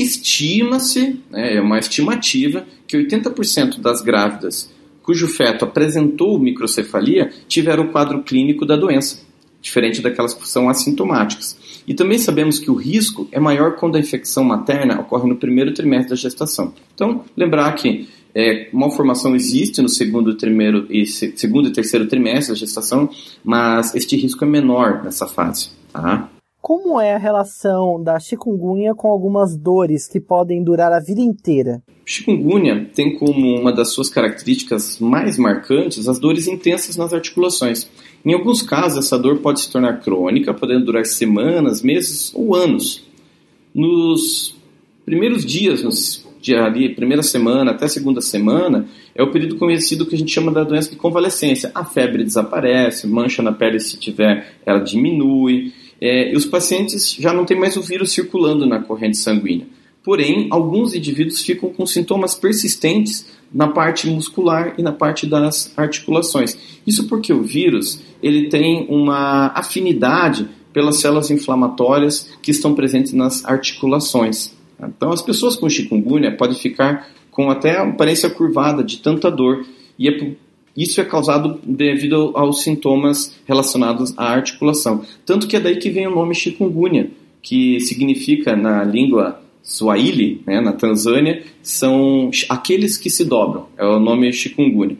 Estima-se, 0.01 1.19
né, 1.29 1.57
é 1.57 1.61
uma 1.61 1.77
estimativa, 1.77 2.65
que 2.87 2.97
80% 2.97 3.79
das 3.79 4.01
grávidas 4.01 4.71
cujo 5.03 5.27
feto 5.27 5.65
apresentou 5.65 6.39
microcefalia 6.39 7.31
tiveram 7.47 7.85
o 7.85 7.91
quadro 7.91 8.21
clínico 8.21 8.65
da 8.65 8.75
doença, 8.75 9.19
diferente 9.61 10.01
daquelas 10.01 10.33
que 10.33 10.47
são 10.47 10.69
assintomáticas. 10.69 11.57
E 11.87 11.93
também 11.93 12.17
sabemos 12.17 12.59
que 12.59 12.69
o 12.69 12.75
risco 12.75 13.27
é 13.31 13.39
maior 13.39 13.75
quando 13.75 13.95
a 13.95 13.99
infecção 13.99 14.43
materna 14.43 14.99
ocorre 15.01 15.27
no 15.27 15.35
primeiro 15.35 15.73
trimestre 15.73 16.11
da 16.11 16.15
gestação. 16.15 16.73
Então, 16.93 17.25
lembrar 17.35 17.73
que 17.73 18.07
é, 18.33 18.69
malformação 18.71 19.35
existe 19.35 19.81
no 19.81 19.89
segundo, 19.89 20.35
primeiro 20.37 20.85
e, 20.89 21.05
segundo 21.05 21.67
e 21.67 21.73
terceiro 21.73 22.07
trimestre 22.07 22.53
da 22.53 22.59
gestação, 22.59 23.09
mas 23.43 23.95
este 23.95 24.15
risco 24.15 24.45
é 24.45 24.47
menor 24.47 25.03
nessa 25.03 25.27
fase. 25.27 25.71
Tá? 25.91 26.29
Como 26.61 26.99
é 26.99 27.13
a 27.13 27.17
relação 27.17 28.03
da 28.03 28.19
chikungunya 28.19 28.93
com 28.93 29.07
algumas 29.07 29.55
dores 29.55 30.07
que 30.07 30.19
podem 30.19 30.61
durar 30.61 30.91
a 30.91 30.99
vida 30.99 31.21
inteira? 31.21 31.81
Chikungunya 32.05 32.89
tem 32.93 33.17
como 33.17 33.61
uma 33.61 33.71
das 33.71 33.93
suas 33.93 34.09
características 34.09 34.99
mais 34.99 35.37
marcantes 35.37 36.07
as 36.07 36.19
dores 36.19 36.47
intensas 36.47 36.97
nas 36.97 37.13
articulações. 37.13 37.89
Em 38.25 38.33
alguns 38.33 38.61
casos, 38.61 39.05
essa 39.05 39.17
dor 39.17 39.37
pode 39.37 39.61
se 39.61 39.71
tornar 39.71 40.01
crônica, 40.01 40.53
podendo 40.53 40.85
durar 40.85 41.05
semanas, 41.05 41.81
meses 41.81 42.33
ou 42.35 42.53
anos. 42.53 43.07
Nos 43.73 44.57
primeiros 45.05 45.45
dias, 45.45 45.81
nos 45.81 46.27
ali, 46.57 46.89
primeira 46.95 47.21
semana 47.21 47.71
até 47.71 47.87
segunda 47.87 48.21
semana, 48.21 48.87
é 49.13 49.21
o 49.21 49.31
período 49.31 49.57
conhecido 49.57 50.05
que 50.05 50.15
a 50.15 50.17
gente 50.17 50.31
chama 50.31 50.51
da 50.51 50.63
doença 50.63 50.89
de 50.89 50.95
convalescência. 50.95 51.71
A 51.75 51.85
febre 51.85 52.23
desaparece, 52.23 53.07
mancha 53.07 53.41
na 53.41 53.51
pele 53.51 53.79
se 53.79 53.97
tiver, 53.99 54.55
ela 54.65 54.79
diminui, 54.79 55.73
é, 56.01 56.31
e 56.31 56.35
os 56.35 56.45
pacientes 56.45 57.13
já 57.13 57.33
não 57.33 57.45
têm 57.45 57.59
mais 57.59 57.75
o 57.75 57.81
vírus 57.81 58.11
circulando 58.11 58.65
na 58.65 58.79
corrente 58.79 59.17
sanguínea. 59.17 59.67
Porém, 60.03 60.47
alguns 60.49 60.95
indivíduos 60.95 61.41
ficam 61.41 61.69
com 61.69 61.85
sintomas 61.85 62.33
persistentes 62.33 63.27
na 63.53 63.67
parte 63.67 64.07
muscular 64.07 64.73
e 64.77 64.81
na 64.81 64.91
parte 64.91 65.27
das 65.27 65.73
articulações. 65.77 66.57
Isso 66.87 67.07
porque 67.07 67.33
o 67.33 67.43
vírus 67.43 68.01
ele 68.23 68.47
tem 68.47 68.85
uma 68.89 69.47
afinidade 69.47 70.47
pelas 70.71 70.97
células 70.97 71.29
inflamatórias 71.31 72.29
que 72.41 72.51
estão 72.51 72.73
presentes 72.73 73.11
nas 73.11 73.43
articulações. 73.43 74.53
Então, 74.81 75.11
as 75.11 75.21
pessoas 75.21 75.55
com 75.55 75.69
chikungunya 75.69 76.35
podem 76.35 76.55
ficar 76.55 77.09
com 77.31 77.49
até 77.49 77.77
aparência 77.77 78.29
curvada 78.29 78.83
de 78.83 78.97
tanta 78.97 79.29
dor, 79.29 79.65
e 79.97 80.07
é, 80.07 80.31
isso 80.81 81.01
é 81.01 81.05
causado 81.05 81.59
devido 81.63 82.31
aos 82.35 82.63
sintomas 82.63 83.35
relacionados 83.45 84.17
à 84.17 84.29
articulação. 84.29 85.03
Tanto 85.25 85.47
que 85.47 85.57
é 85.57 85.59
daí 85.59 85.77
que 85.77 85.89
vem 85.89 86.07
o 86.07 86.15
nome 86.15 86.33
chikungunya, 86.33 87.11
que 87.41 87.79
significa 87.81 88.55
na 88.55 88.83
língua 88.83 89.41
Swahili, 89.61 90.41
né, 90.47 90.61
na 90.61 90.73
Tanzânia, 90.73 91.43
são 91.61 92.31
aqueles 92.47 92.97
que 92.97 93.09
se 93.09 93.25
dobram. 93.25 93.67
É 93.77 93.85
o 93.85 93.99
nome 93.99 94.31
chikungunya. 94.31 94.97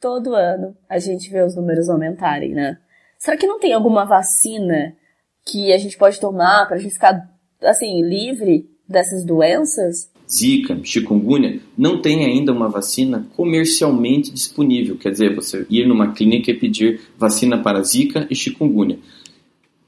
Todo 0.00 0.34
ano 0.34 0.76
a 0.88 0.98
gente 0.98 1.30
vê 1.30 1.42
os 1.42 1.56
números 1.56 1.88
aumentarem, 1.88 2.50
né? 2.50 2.76
Será 3.18 3.36
que 3.36 3.46
não 3.46 3.58
tem 3.58 3.72
alguma 3.72 4.04
vacina 4.04 4.94
que 5.46 5.72
a 5.72 5.78
gente 5.78 5.96
pode 5.96 6.20
tomar 6.20 6.66
para 6.66 6.76
a 6.76 6.78
gente 6.78 6.92
ficar 6.92 7.30
assim 7.62 8.02
livre 8.02 8.68
dessas 8.86 9.24
doenças? 9.24 10.10
Zika, 10.34 10.80
chikungunya, 10.82 11.60
não 11.78 12.02
tem 12.02 12.24
ainda 12.24 12.52
uma 12.52 12.68
vacina 12.68 13.28
comercialmente 13.36 14.32
disponível. 14.32 14.96
Quer 14.96 15.10
dizer, 15.10 15.34
você 15.34 15.64
ir 15.70 15.86
numa 15.86 16.12
clínica 16.12 16.50
e 16.50 16.54
pedir 16.54 17.00
vacina 17.16 17.58
para 17.58 17.82
Zika 17.82 18.26
e 18.28 18.34
chikungunya. 18.34 18.98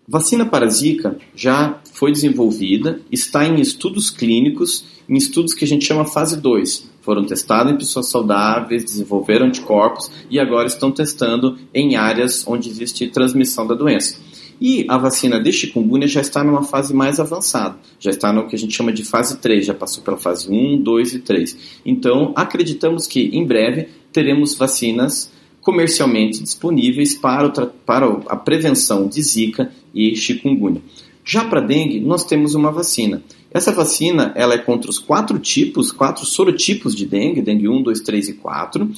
Vacina 0.09 0.47
para 0.47 0.69
Zika 0.69 1.19
já 1.35 1.81
foi 1.93 2.13
desenvolvida, 2.13 3.01
está 3.11 3.45
em 3.45 3.61
estudos 3.61 4.09
clínicos, 4.09 4.85
em 5.09 5.17
estudos 5.17 5.53
que 5.53 5.65
a 5.65 5.69
gente 5.69 5.85
chama 5.85 6.05
fase 6.05 6.41
2. 6.41 6.91
Foram 7.01 7.25
testados 7.25 7.73
em 7.73 7.77
pessoas 7.77 8.09
saudáveis, 8.09 8.85
desenvolveram 8.85 9.47
anticorpos 9.47 10.11
e 10.31 10.39
agora 10.39 10.69
estão 10.69 10.93
testando 10.93 11.59
em 11.75 11.97
áreas 11.97 12.45
onde 12.47 12.69
existe 12.69 13.09
transmissão 13.09 13.67
da 13.67 13.75
doença. 13.75 14.17
E 14.61 14.87
a 14.89 14.97
vacina 14.97 15.41
de 15.41 15.53
chikungunya 15.53 16.07
já 16.07 16.21
está 16.21 16.43
numa 16.43 16.63
fase 16.63 16.95
mais 16.95 17.21
avançada, 17.21 17.77
já 18.01 18.11
está 18.11 18.33
no 18.33 18.47
que 18.47 18.57
a 18.57 18.59
gente 18.59 18.75
chama 18.75 18.93
de 18.93 19.05
fase 19.05 19.37
3, 19.39 19.67
já 19.67 19.75
passou 19.75 20.03
pela 20.03 20.17
fase 20.17 20.51
1, 20.51 20.83
2 20.83 21.15
e 21.15 21.19
3. 21.19 21.57
Então, 21.85 22.33
acreditamos 22.35 23.07
que 23.07 23.29
em 23.33 23.45
breve 23.45 23.89
teremos 24.13 24.55
vacinas 24.55 25.31
comercialmente 25.61 26.43
disponíveis 26.43 27.15
para, 27.15 27.49
o, 27.49 27.67
para 27.85 28.07
a 28.29 28.37
prevenção 28.37 29.09
de 29.09 29.21
Zika 29.21 29.73
e 29.95 30.15
chikungunya. 30.15 30.81
Já 31.25 31.45
para 31.45 31.61
dengue, 31.61 31.99
nós 31.99 32.25
temos 32.25 32.55
uma 32.55 32.71
vacina. 32.71 33.21
Essa 33.51 33.73
vacina 33.73 34.33
ela 34.37 34.55
é 34.55 34.59
contra 34.59 34.89
os 34.89 34.99
quatro 34.99 35.39
tipos, 35.41 35.91
quatro 35.91 36.25
sorotipos 36.25 36.95
de 36.95 37.05
dengue, 37.05 37.43
dengue 37.43 37.69
1, 37.69 37.83
2, 37.83 38.01
3 38.01 38.29
e 38.29 38.35
4. 38.35 38.91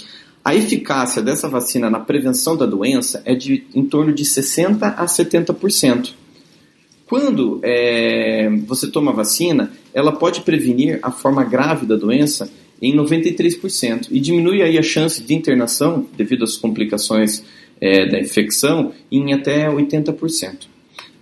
A 0.45 0.55
eficácia 0.55 1.21
dessa 1.21 1.49
vacina 1.49 1.91
na 1.91 2.01
prevenção 2.01 2.57
da 2.57 2.65
doença 2.65 3.23
é 3.25 3.35
de 3.35 3.65
em 3.75 3.85
torno 3.85 4.13
de 4.13 4.25
60% 4.25 4.83
a 4.83 5.05
70%. 5.05 6.15
Quando 7.07 7.59
é, 7.63 8.49
você 8.67 8.91
toma 8.91 9.11
a 9.11 9.15
vacina, 9.15 9.73
ela 9.95 10.13
pode 10.13 10.43
prevenir 10.43 10.99
a 11.03 11.11
forma 11.11 11.43
grave 11.43 11.87
da 11.87 11.97
doença 11.97 12.51
em 12.81 12.95
93% 12.95 14.09
e 14.11 14.21
diminui 14.21 14.63
aí 14.63 14.79
a 14.79 14.83
chance 14.83 15.23
de 15.23 15.35
internação 15.35 16.07
devido 16.17 16.45
às 16.45 16.57
complicações 16.57 17.43
é, 17.81 18.07
da 18.07 18.21
infecção 18.21 18.93
em 19.11 19.33
até 19.33 19.69
80%. 19.69 20.78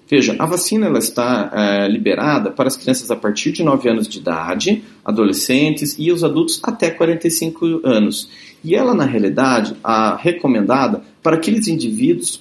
Veja, 0.08 0.36
a 0.38 0.46
vacina 0.46 0.86
ela 0.86 0.98
está 0.98 1.50
é, 1.52 1.88
liberada 1.88 2.50
para 2.50 2.68
as 2.68 2.76
crianças 2.76 3.10
a 3.10 3.16
partir 3.16 3.50
de 3.50 3.64
9 3.64 3.88
anos 3.88 4.06
de 4.06 4.18
idade, 4.18 4.84
adolescentes 5.04 5.96
e 5.98 6.12
os 6.12 6.22
adultos 6.22 6.60
até 6.62 6.90
45 6.90 7.80
anos. 7.82 8.28
E 8.62 8.74
ela, 8.76 8.94
na 8.94 9.04
realidade, 9.04 9.74
a 9.82 10.16
recomendada 10.16 11.02
para 11.22 11.36
aqueles 11.36 11.66
indivíduos 11.66 12.40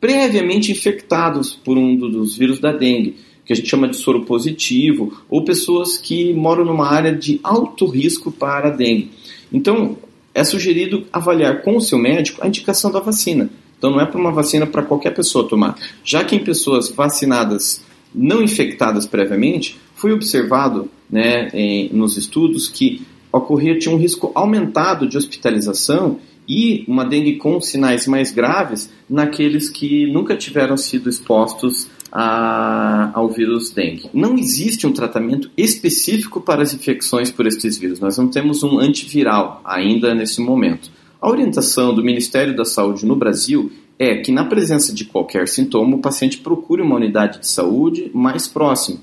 previamente 0.00 0.72
infectados 0.72 1.54
por 1.54 1.76
um 1.76 1.96
dos 1.96 2.36
vírus 2.36 2.58
da 2.58 2.72
dengue, 2.72 3.16
que 3.44 3.52
a 3.52 3.56
gente 3.56 3.68
chama 3.68 3.88
de 3.88 3.96
soro 3.96 4.24
positivo, 4.24 5.12
ou 5.28 5.44
pessoas 5.44 5.98
que 5.98 6.32
moram 6.32 6.64
numa 6.64 6.88
área 6.88 7.14
de 7.14 7.38
alto 7.42 7.86
risco 7.86 8.32
para 8.32 8.68
a 8.68 8.70
dengue. 8.70 9.10
Então, 9.52 9.98
é 10.34 10.42
sugerido 10.42 11.06
avaliar 11.12 11.62
com 11.62 11.76
o 11.76 11.80
seu 11.80 11.98
médico 11.98 12.42
a 12.42 12.48
indicação 12.48 12.90
da 12.90 13.00
vacina. 13.00 13.50
Então 13.78 13.90
não 13.90 14.00
é 14.00 14.06
para 14.06 14.20
uma 14.20 14.32
vacina 14.32 14.66
para 14.66 14.82
qualquer 14.82 15.10
pessoa 15.10 15.48
tomar. 15.48 15.76
Já 16.04 16.24
que 16.24 16.34
em 16.34 16.42
pessoas 16.42 16.88
vacinadas 16.90 17.82
não 18.14 18.42
infectadas 18.42 19.06
previamente, 19.06 19.78
foi 19.94 20.12
observado 20.12 20.88
né, 21.10 21.48
em, 21.52 21.90
nos 21.92 22.16
estudos 22.16 22.68
que 22.68 23.02
ocorria 23.30 23.78
tinha 23.78 23.94
um 23.94 23.98
risco 23.98 24.32
aumentado 24.34 25.06
de 25.06 25.18
hospitalização 25.18 26.18
e 26.48 26.84
uma 26.86 27.04
dengue 27.04 27.36
com 27.36 27.60
sinais 27.60 28.06
mais 28.06 28.30
graves 28.30 28.90
naqueles 29.08 29.68
que 29.68 30.10
nunca 30.12 30.36
tiveram 30.36 30.76
sido 30.76 31.08
expostos 31.08 31.88
a, 32.10 33.10
ao 33.12 33.28
vírus 33.28 33.70
dengue. 33.70 34.08
Não 34.14 34.38
existe 34.38 34.86
um 34.86 34.92
tratamento 34.92 35.50
específico 35.56 36.40
para 36.40 36.62
as 36.62 36.72
infecções 36.72 37.30
por 37.30 37.46
estes 37.46 37.76
vírus. 37.76 38.00
Nós 38.00 38.16
não 38.16 38.28
temos 38.28 38.62
um 38.62 38.78
antiviral 38.78 39.60
ainda 39.64 40.14
nesse 40.14 40.40
momento. 40.40 40.90
A 41.26 41.28
orientação 41.28 41.92
do 41.92 42.04
Ministério 42.04 42.54
da 42.54 42.64
Saúde 42.64 43.04
no 43.04 43.16
Brasil 43.16 43.72
é 43.98 44.18
que, 44.18 44.30
na 44.30 44.44
presença 44.44 44.94
de 44.94 45.04
qualquer 45.04 45.48
sintoma, 45.48 45.96
o 45.96 46.00
paciente 46.00 46.38
procure 46.38 46.80
uma 46.80 46.94
unidade 46.94 47.40
de 47.40 47.48
saúde 47.48 48.12
mais 48.14 48.46
próxima. 48.46 49.00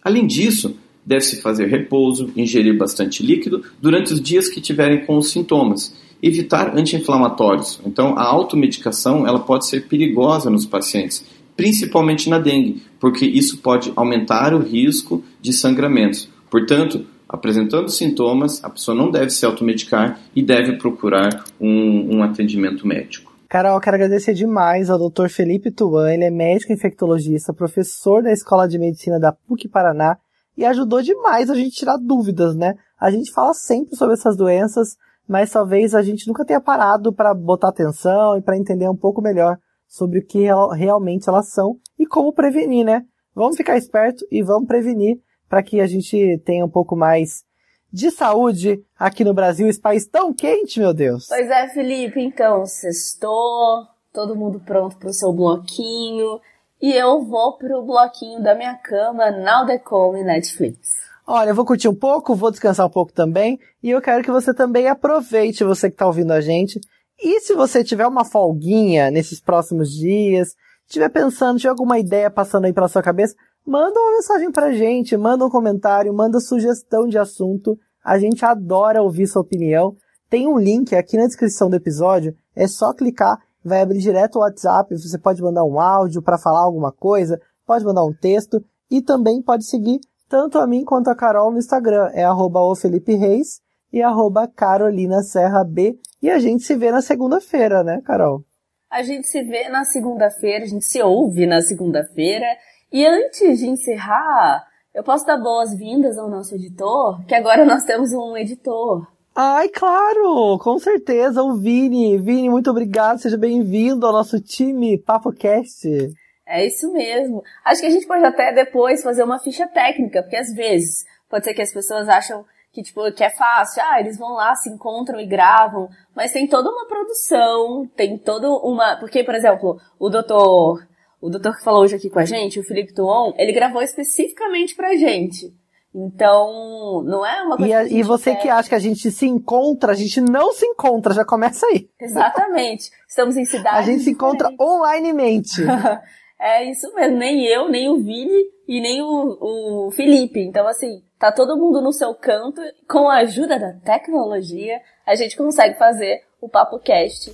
Além 0.00 0.24
disso, 0.24 0.76
deve-se 1.04 1.42
fazer 1.42 1.66
repouso, 1.66 2.30
ingerir 2.36 2.78
bastante 2.78 3.26
líquido 3.26 3.64
durante 3.82 4.12
os 4.12 4.20
dias 4.20 4.48
que 4.48 4.60
tiverem 4.60 5.04
com 5.04 5.16
os 5.16 5.32
sintomas, 5.32 5.92
evitar 6.22 6.78
anti-inflamatórios. 6.78 7.80
Então, 7.84 8.16
a 8.16 8.22
automedicação 8.22 9.26
ela 9.26 9.40
pode 9.40 9.66
ser 9.66 9.88
perigosa 9.88 10.48
nos 10.48 10.64
pacientes, 10.64 11.24
principalmente 11.56 12.30
na 12.30 12.38
dengue, 12.38 12.84
porque 13.00 13.26
isso 13.26 13.58
pode 13.58 13.92
aumentar 13.96 14.54
o 14.54 14.60
risco 14.60 15.24
de 15.42 15.52
sangramentos. 15.52 16.28
Portanto, 16.48 17.04
apresentando 17.34 17.88
sintomas, 17.88 18.62
a 18.64 18.70
pessoa 18.70 18.96
não 18.96 19.10
deve 19.10 19.30
se 19.30 19.44
automedicar 19.44 20.18
e 20.34 20.42
deve 20.42 20.78
procurar 20.78 21.44
um, 21.60 22.16
um 22.16 22.22
atendimento 22.22 22.86
médico. 22.86 23.34
Carol, 23.48 23.78
quero 23.80 23.96
agradecer 23.96 24.34
demais 24.34 24.90
ao 24.90 24.98
Dr. 24.98 25.28
Felipe 25.28 25.70
Tuan, 25.70 26.12
ele 26.12 26.24
é 26.24 26.30
médico 26.30 26.72
infectologista, 26.72 27.52
professor 27.52 28.22
da 28.22 28.32
Escola 28.32 28.66
de 28.66 28.78
Medicina 28.78 29.20
da 29.20 29.32
PUC 29.32 29.68
Paraná 29.68 30.16
e 30.56 30.64
ajudou 30.64 31.02
demais 31.02 31.50
a 31.50 31.54
gente 31.54 31.76
tirar 31.76 31.96
dúvidas, 31.96 32.56
né? 32.56 32.74
A 33.00 33.10
gente 33.10 33.32
fala 33.32 33.52
sempre 33.54 33.96
sobre 33.96 34.14
essas 34.14 34.36
doenças, 34.36 34.96
mas 35.28 35.50
talvez 35.50 35.94
a 35.94 36.02
gente 36.02 36.26
nunca 36.26 36.44
tenha 36.44 36.60
parado 36.60 37.12
para 37.12 37.34
botar 37.34 37.68
atenção 37.68 38.36
e 38.36 38.42
para 38.42 38.56
entender 38.56 38.88
um 38.88 38.96
pouco 38.96 39.22
melhor 39.22 39.56
sobre 39.86 40.18
o 40.18 40.26
que 40.26 40.40
real, 40.40 40.70
realmente 40.70 41.28
elas 41.28 41.50
são 41.50 41.76
e 41.98 42.06
como 42.06 42.32
prevenir, 42.32 42.84
né? 42.84 43.02
Vamos 43.34 43.56
ficar 43.56 43.76
esperto 43.76 44.24
e 44.30 44.42
vamos 44.42 44.66
prevenir 44.66 45.18
para 45.54 45.62
que 45.62 45.80
a 45.80 45.86
gente 45.86 46.36
tenha 46.44 46.64
um 46.64 46.68
pouco 46.68 46.96
mais 46.96 47.44
de 47.92 48.10
saúde 48.10 48.84
aqui 48.98 49.22
no 49.22 49.32
Brasil, 49.32 49.68
esse 49.68 49.80
país 49.80 50.04
tão 50.04 50.34
quente, 50.34 50.80
meu 50.80 50.92
Deus. 50.92 51.26
Pois 51.28 51.48
é, 51.48 51.68
Felipe, 51.68 52.20
então, 52.20 52.66
sextou, 52.66 53.86
todo 54.12 54.34
mundo 54.34 54.58
pronto 54.58 54.96
pro 54.96 55.12
seu 55.12 55.32
bloquinho, 55.32 56.40
e 56.82 56.92
eu 56.92 57.22
vou 57.22 57.56
pro 57.56 57.84
bloquinho 57.84 58.42
da 58.42 58.56
minha 58.56 58.74
cama, 58.74 59.30
Now 59.30 59.64
The 59.64 59.78
Come 59.78 60.24
Netflix. 60.24 61.04
Olha, 61.24 61.50
eu 61.50 61.54
vou 61.54 61.64
curtir 61.64 61.86
um 61.86 61.94
pouco, 61.94 62.34
vou 62.34 62.50
descansar 62.50 62.84
um 62.84 62.90
pouco 62.90 63.12
também, 63.12 63.60
e 63.80 63.90
eu 63.90 64.02
quero 64.02 64.24
que 64.24 64.32
você 64.32 64.52
também 64.52 64.88
aproveite, 64.88 65.62
você 65.62 65.88
que 65.88 65.94
está 65.94 66.04
ouvindo 66.08 66.32
a 66.32 66.40
gente, 66.40 66.80
e 67.22 67.38
se 67.42 67.54
você 67.54 67.84
tiver 67.84 68.08
uma 68.08 68.24
folguinha 68.24 69.08
nesses 69.08 69.40
próximos 69.40 69.92
dias, 69.92 70.56
estiver 70.84 71.10
pensando, 71.10 71.60
tiver 71.60 71.70
alguma 71.70 71.96
ideia 71.96 72.28
passando 72.28 72.64
aí 72.64 72.72
pela 72.72 72.88
sua 72.88 73.04
cabeça, 73.04 73.36
manda 73.66 73.98
uma 73.98 74.12
mensagem 74.12 74.50
pra 74.50 74.72
gente, 74.72 75.16
manda 75.16 75.44
um 75.44 75.50
comentário, 75.50 76.12
manda 76.12 76.40
sugestão 76.40 77.06
de 77.06 77.18
assunto. 77.18 77.78
A 78.04 78.18
gente 78.18 78.44
adora 78.44 79.02
ouvir 79.02 79.26
sua 79.26 79.42
opinião. 79.42 79.96
Tem 80.28 80.46
um 80.46 80.58
link 80.58 80.94
aqui 80.94 81.16
na 81.16 81.26
descrição 81.26 81.70
do 81.70 81.76
episódio, 81.76 82.34
é 82.56 82.66
só 82.66 82.92
clicar, 82.92 83.38
vai 83.64 83.80
abrir 83.80 84.00
direto 84.00 84.36
o 84.36 84.40
WhatsApp, 84.40 84.94
você 84.96 85.18
pode 85.18 85.40
mandar 85.40 85.64
um 85.64 85.78
áudio 85.78 86.20
para 86.20 86.38
falar 86.38 86.60
alguma 86.60 86.92
coisa, 86.92 87.40
pode 87.66 87.84
mandar 87.84 88.04
um 88.04 88.12
texto 88.12 88.62
e 88.90 89.00
também 89.00 89.40
pode 89.40 89.64
seguir 89.64 90.00
tanto 90.28 90.58
a 90.58 90.66
mim 90.66 90.84
quanto 90.84 91.08
a 91.08 91.14
Carol 91.14 91.52
no 91.52 91.58
Instagram, 91.58 92.10
é 92.12 92.24
arroba 92.24 92.60
Reis 93.06 93.60
e 93.92 94.02
arroba 94.02 94.48
Carolina 94.48 95.22
Serra 95.22 95.62
B. 95.62 95.96
E 96.20 96.30
a 96.30 96.38
gente 96.38 96.64
se 96.64 96.74
vê 96.74 96.90
na 96.90 97.00
segunda-feira, 97.00 97.84
né, 97.84 98.00
Carol? 98.04 98.44
A 98.90 99.02
gente 99.02 99.26
se 99.28 99.42
vê 99.42 99.68
na 99.68 99.84
segunda-feira, 99.84 100.64
a 100.64 100.68
gente 100.68 100.84
se 100.84 101.00
ouve 101.02 101.46
na 101.46 101.60
segunda-feira. 101.60 102.46
E 102.94 103.04
antes 103.04 103.58
de 103.58 103.66
encerrar, 103.66 104.68
eu 104.94 105.02
posso 105.02 105.26
dar 105.26 105.36
boas-vindas 105.36 106.16
ao 106.16 106.30
nosso 106.30 106.54
editor, 106.54 107.26
que 107.26 107.34
agora 107.34 107.64
nós 107.64 107.82
temos 107.82 108.12
um 108.12 108.36
editor. 108.36 109.04
Ai, 109.34 109.68
claro, 109.68 110.56
com 110.60 110.78
certeza, 110.78 111.42
o 111.42 111.56
Vini. 111.56 112.16
Vini, 112.18 112.48
muito 112.48 112.70
obrigado, 112.70 113.18
seja 113.18 113.36
bem-vindo 113.36 114.06
ao 114.06 114.12
nosso 114.12 114.40
time 114.40 114.96
PapoCast. 114.96 116.14
É 116.46 116.64
isso 116.64 116.92
mesmo. 116.92 117.42
Acho 117.64 117.80
que 117.80 117.88
a 117.88 117.90
gente 117.90 118.06
pode 118.06 118.24
até 118.24 118.52
depois 118.52 119.02
fazer 119.02 119.24
uma 119.24 119.40
ficha 119.40 119.66
técnica, 119.66 120.22
porque 120.22 120.36
às 120.36 120.54
vezes 120.54 121.04
pode 121.28 121.46
ser 121.46 121.54
que 121.54 121.62
as 121.62 121.72
pessoas 121.72 122.08
acham 122.08 122.44
que 122.72 122.80
tipo 122.80 123.10
que 123.10 123.24
é 123.24 123.30
fácil, 123.30 123.82
ah, 123.84 123.98
eles 123.98 124.16
vão 124.16 124.34
lá, 124.34 124.54
se 124.54 124.70
encontram 124.70 125.18
e 125.18 125.26
gravam, 125.26 125.88
mas 126.14 126.30
tem 126.30 126.46
toda 126.46 126.70
uma 126.70 126.86
produção, 126.86 127.90
tem 127.96 128.16
toda 128.16 128.48
uma, 128.48 128.96
porque 128.98 129.24
por 129.24 129.34
exemplo, 129.34 129.80
o 129.98 130.08
doutor, 130.08 130.86
o 131.20 131.30
doutor 131.30 131.56
que 131.56 131.64
falou 131.64 131.82
hoje 131.82 131.96
aqui 131.96 132.10
com 132.10 132.18
a 132.18 132.24
gente, 132.24 132.60
o 132.60 132.64
Felipe 132.64 132.92
Tuon, 132.92 133.32
ele 133.36 133.52
gravou 133.52 133.82
especificamente 133.82 134.74
pra 134.74 134.94
gente. 134.94 135.52
Então, 135.94 137.04
não 137.04 137.24
é 137.24 137.42
uma 137.42 137.56
coisa 137.56 137.70
E, 137.70 137.74
a, 137.74 137.84
que, 137.84 137.94
e 137.94 138.02
você 138.02 138.32
quer. 138.32 138.42
que 138.42 138.48
acha 138.48 138.68
que 138.68 138.74
a 138.74 138.80
gente 138.80 139.10
se 139.12 139.26
encontra, 139.26 139.92
a 139.92 139.94
gente 139.94 140.20
não 140.20 140.52
se 140.52 140.66
encontra, 140.66 141.14
já 141.14 141.24
começa 141.24 141.64
aí. 141.66 141.88
Exatamente. 142.00 142.90
Estamos 143.08 143.36
em 143.36 143.44
cidades 143.44 143.78
A 143.78 143.82
gente 143.82 144.02
se 144.02 144.10
encontra 144.10 144.50
onlinemente. 144.58 145.62
é 146.40 146.68
isso 146.68 146.92
mesmo, 146.94 147.16
nem 147.16 147.46
eu, 147.46 147.68
nem 147.68 147.88
o 147.88 148.02
Vini 148.02 148.44
e 148.66 148.80
nem 148.80 149.02
o, 149.02 149.86
o 149.86 149.90
Felipe. 149.92 150.40
Então, 150.40 150.66
assim, 150.66 151.00
tá 151.16 151.30
todo 151.30 151.56
mundo 151.56 151.80
no 151.80 151.92
seu 151.92 152.12
canto. 152.12 152.60
Com 152.90 153.08
a 153.08 153.18
ajuda 153.18 153.56
da 153.56 153.72
tecnologia, 153.74 154.80
a 155.06 155.14
gente 155.14 155.36
consegue 155.36 155.78
fazer 155.78 156.22
o 156.40 156.48
Papo 156.48 156.80
Cast 156.80 157.32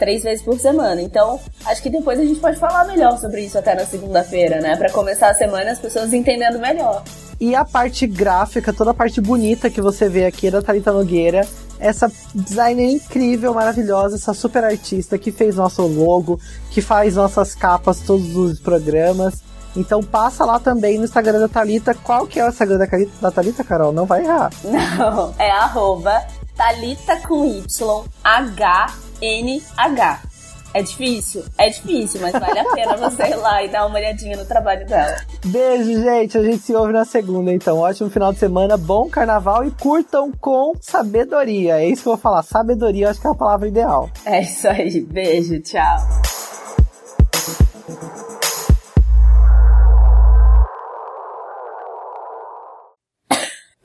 três 0.00 0.22
vezes 0.22 0.42
por 0.42 0.58
semana. 0.58 1.00
Então, 1.02 1.38
acho 1.66 1.82
que 1.82 1.90
depois 1.90 2.18
a 2.18 2.24
gente 2.24 2.40
pode 2.40 2.58
falar 2.58 2.86
melhor 2.86 3.18
sobre 3.18 3.42
isso 3.42 3.58
até 3.58 3.74
na 3.74 3.84
segunda-feira, 3.84 4.60
né? 4.60 4.74
Para 4.74 4.90
começar 4.90 5.28
a 5.28 5.34
semana 5.34 5.70
as 5.70 5.78
pessoas 5.78 6.12
entendendo 6.12 6.58
melhor. 6.58 7.04
E 7.38 7.54
a 7.54 7.64
parte 7.64 8.06
gráfica, 8.06 8.72
toda 8.72 8.90
a 8.90 8.94
parte 8.94 9.20
bonita 9.20 9.70
que 9.70 9.80
você 9.80 10.08
vê 10.08 10.24
aqui 10.24 10.48
é 10.48 10.50
da 10.50 10.62
Thalita 10.62 10.92
Nogueira, 10.92 11.46
essa 11.78 12.10
designer 12.34 12.90
incrível, 12.90 13.54
maravilhosa, 13.54 14.16
essa 14.16 14.34
super 14.34 14.64
artista 14.64 15.18
que 15.18 15.30
fez 15.30 15.56
nosso 15.56 15.86
logo, 15.86 16.40
que 16.70 16.82
faz 16.82 17.16
nossas 17.16 17.54
capas 17.54 18.00
todos 18.00 18.36
os 18.36 18.58
programas. 18.58 19.42
Então 19.76 20.02
passa 20.02 20.44
lá 20.44 20.58
também 20.58 20.98
no 20.98 21.04
Instagram 21.04 21.38
da 21.38 21.48
Thalita. 21.48 21.94
Qual 21.94 22.26
que 22.26 22.40
é 22.40 22.44
o 22.44 22.48
Instagram 22.48 22.78
da, 22.78 22.86
da 23.20 23.30
Thalita, 23.30 23.62
Carol? 23.62 23.92
Não 23.92 24.04
vai 24.04 24.24
errar. 24.24 24.50
Não, 24.64 25.34
é 25.38 25.50
arroba 25.50 26.22
Thalita 26.56 27.16
com 27.26 27.46
Y, 27.46 28.04
H 28.22 29.09
NH. 29.20 30.30
É 30.72 30.82
difícil? 30.82 31.44
É 31.58 31.68
difícil, 31.68 32.20
mas 32.20 32.32
vale 32.32 32.60
a 32.60 32.64
pena 32.72 32.96
você 32.96 33.24
ir 33.24 33.34
lá 33.34 33.62
e 33.62 33.68
dar 33.68 33.86
uma 33.86 33.98
olhadinha 33.98 34.36
no 34.36 34.44
trabalho 34.44 34.86
dela. 34.86 35.16
Beijo, 35.44 36.00
gente. 36.00 36.38
A 36.38 36.42
gente 36.42 36.58
se 36.58 36.72
ouve 36.72 36.92
na 36.92 37.04
segunda, 37.04 37.52
então. 37.52 37.78
Ótimo 37.78 38.08
final 38.08 38.32
de 38.32 38.38
semana, 38.38 38.76
bom 38.76 39.08
carnaval 39.08 39.64
e 39.64 39.72
curtam 39.72 40.30
com 40.40 40.72
sabedoria. 40.80 41.80
É 41.80 41.88
isso 41.88 42.02
que 42.02 42.08
eu 42.08 42.12
vou 42.12 42.20
falar. 42.20 42.44
Sabedoria, 42.44 43.10
acho 43.10 43.20
que 43.20 43.26
é 43.26 43.30
a 43.30 43.34
palavra 43.34 43.66
ideal. 43.66 44.08
É 44.24 44.42
isso 44.42 44.68
aí. 44.68 45.00
Beijo, 45.00 45.60
tchau. 45.60 45.98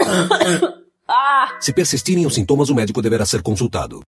Se 1.60 1.74
persistirem 1.74 2.26
os 2.26 2.34
sintomas, 2.36 2.70
o 2.70 2.76
médico 2.76 3.02
deverá 3.02 3.26
ser 3.26 3.42
consultado. 3.42 4.04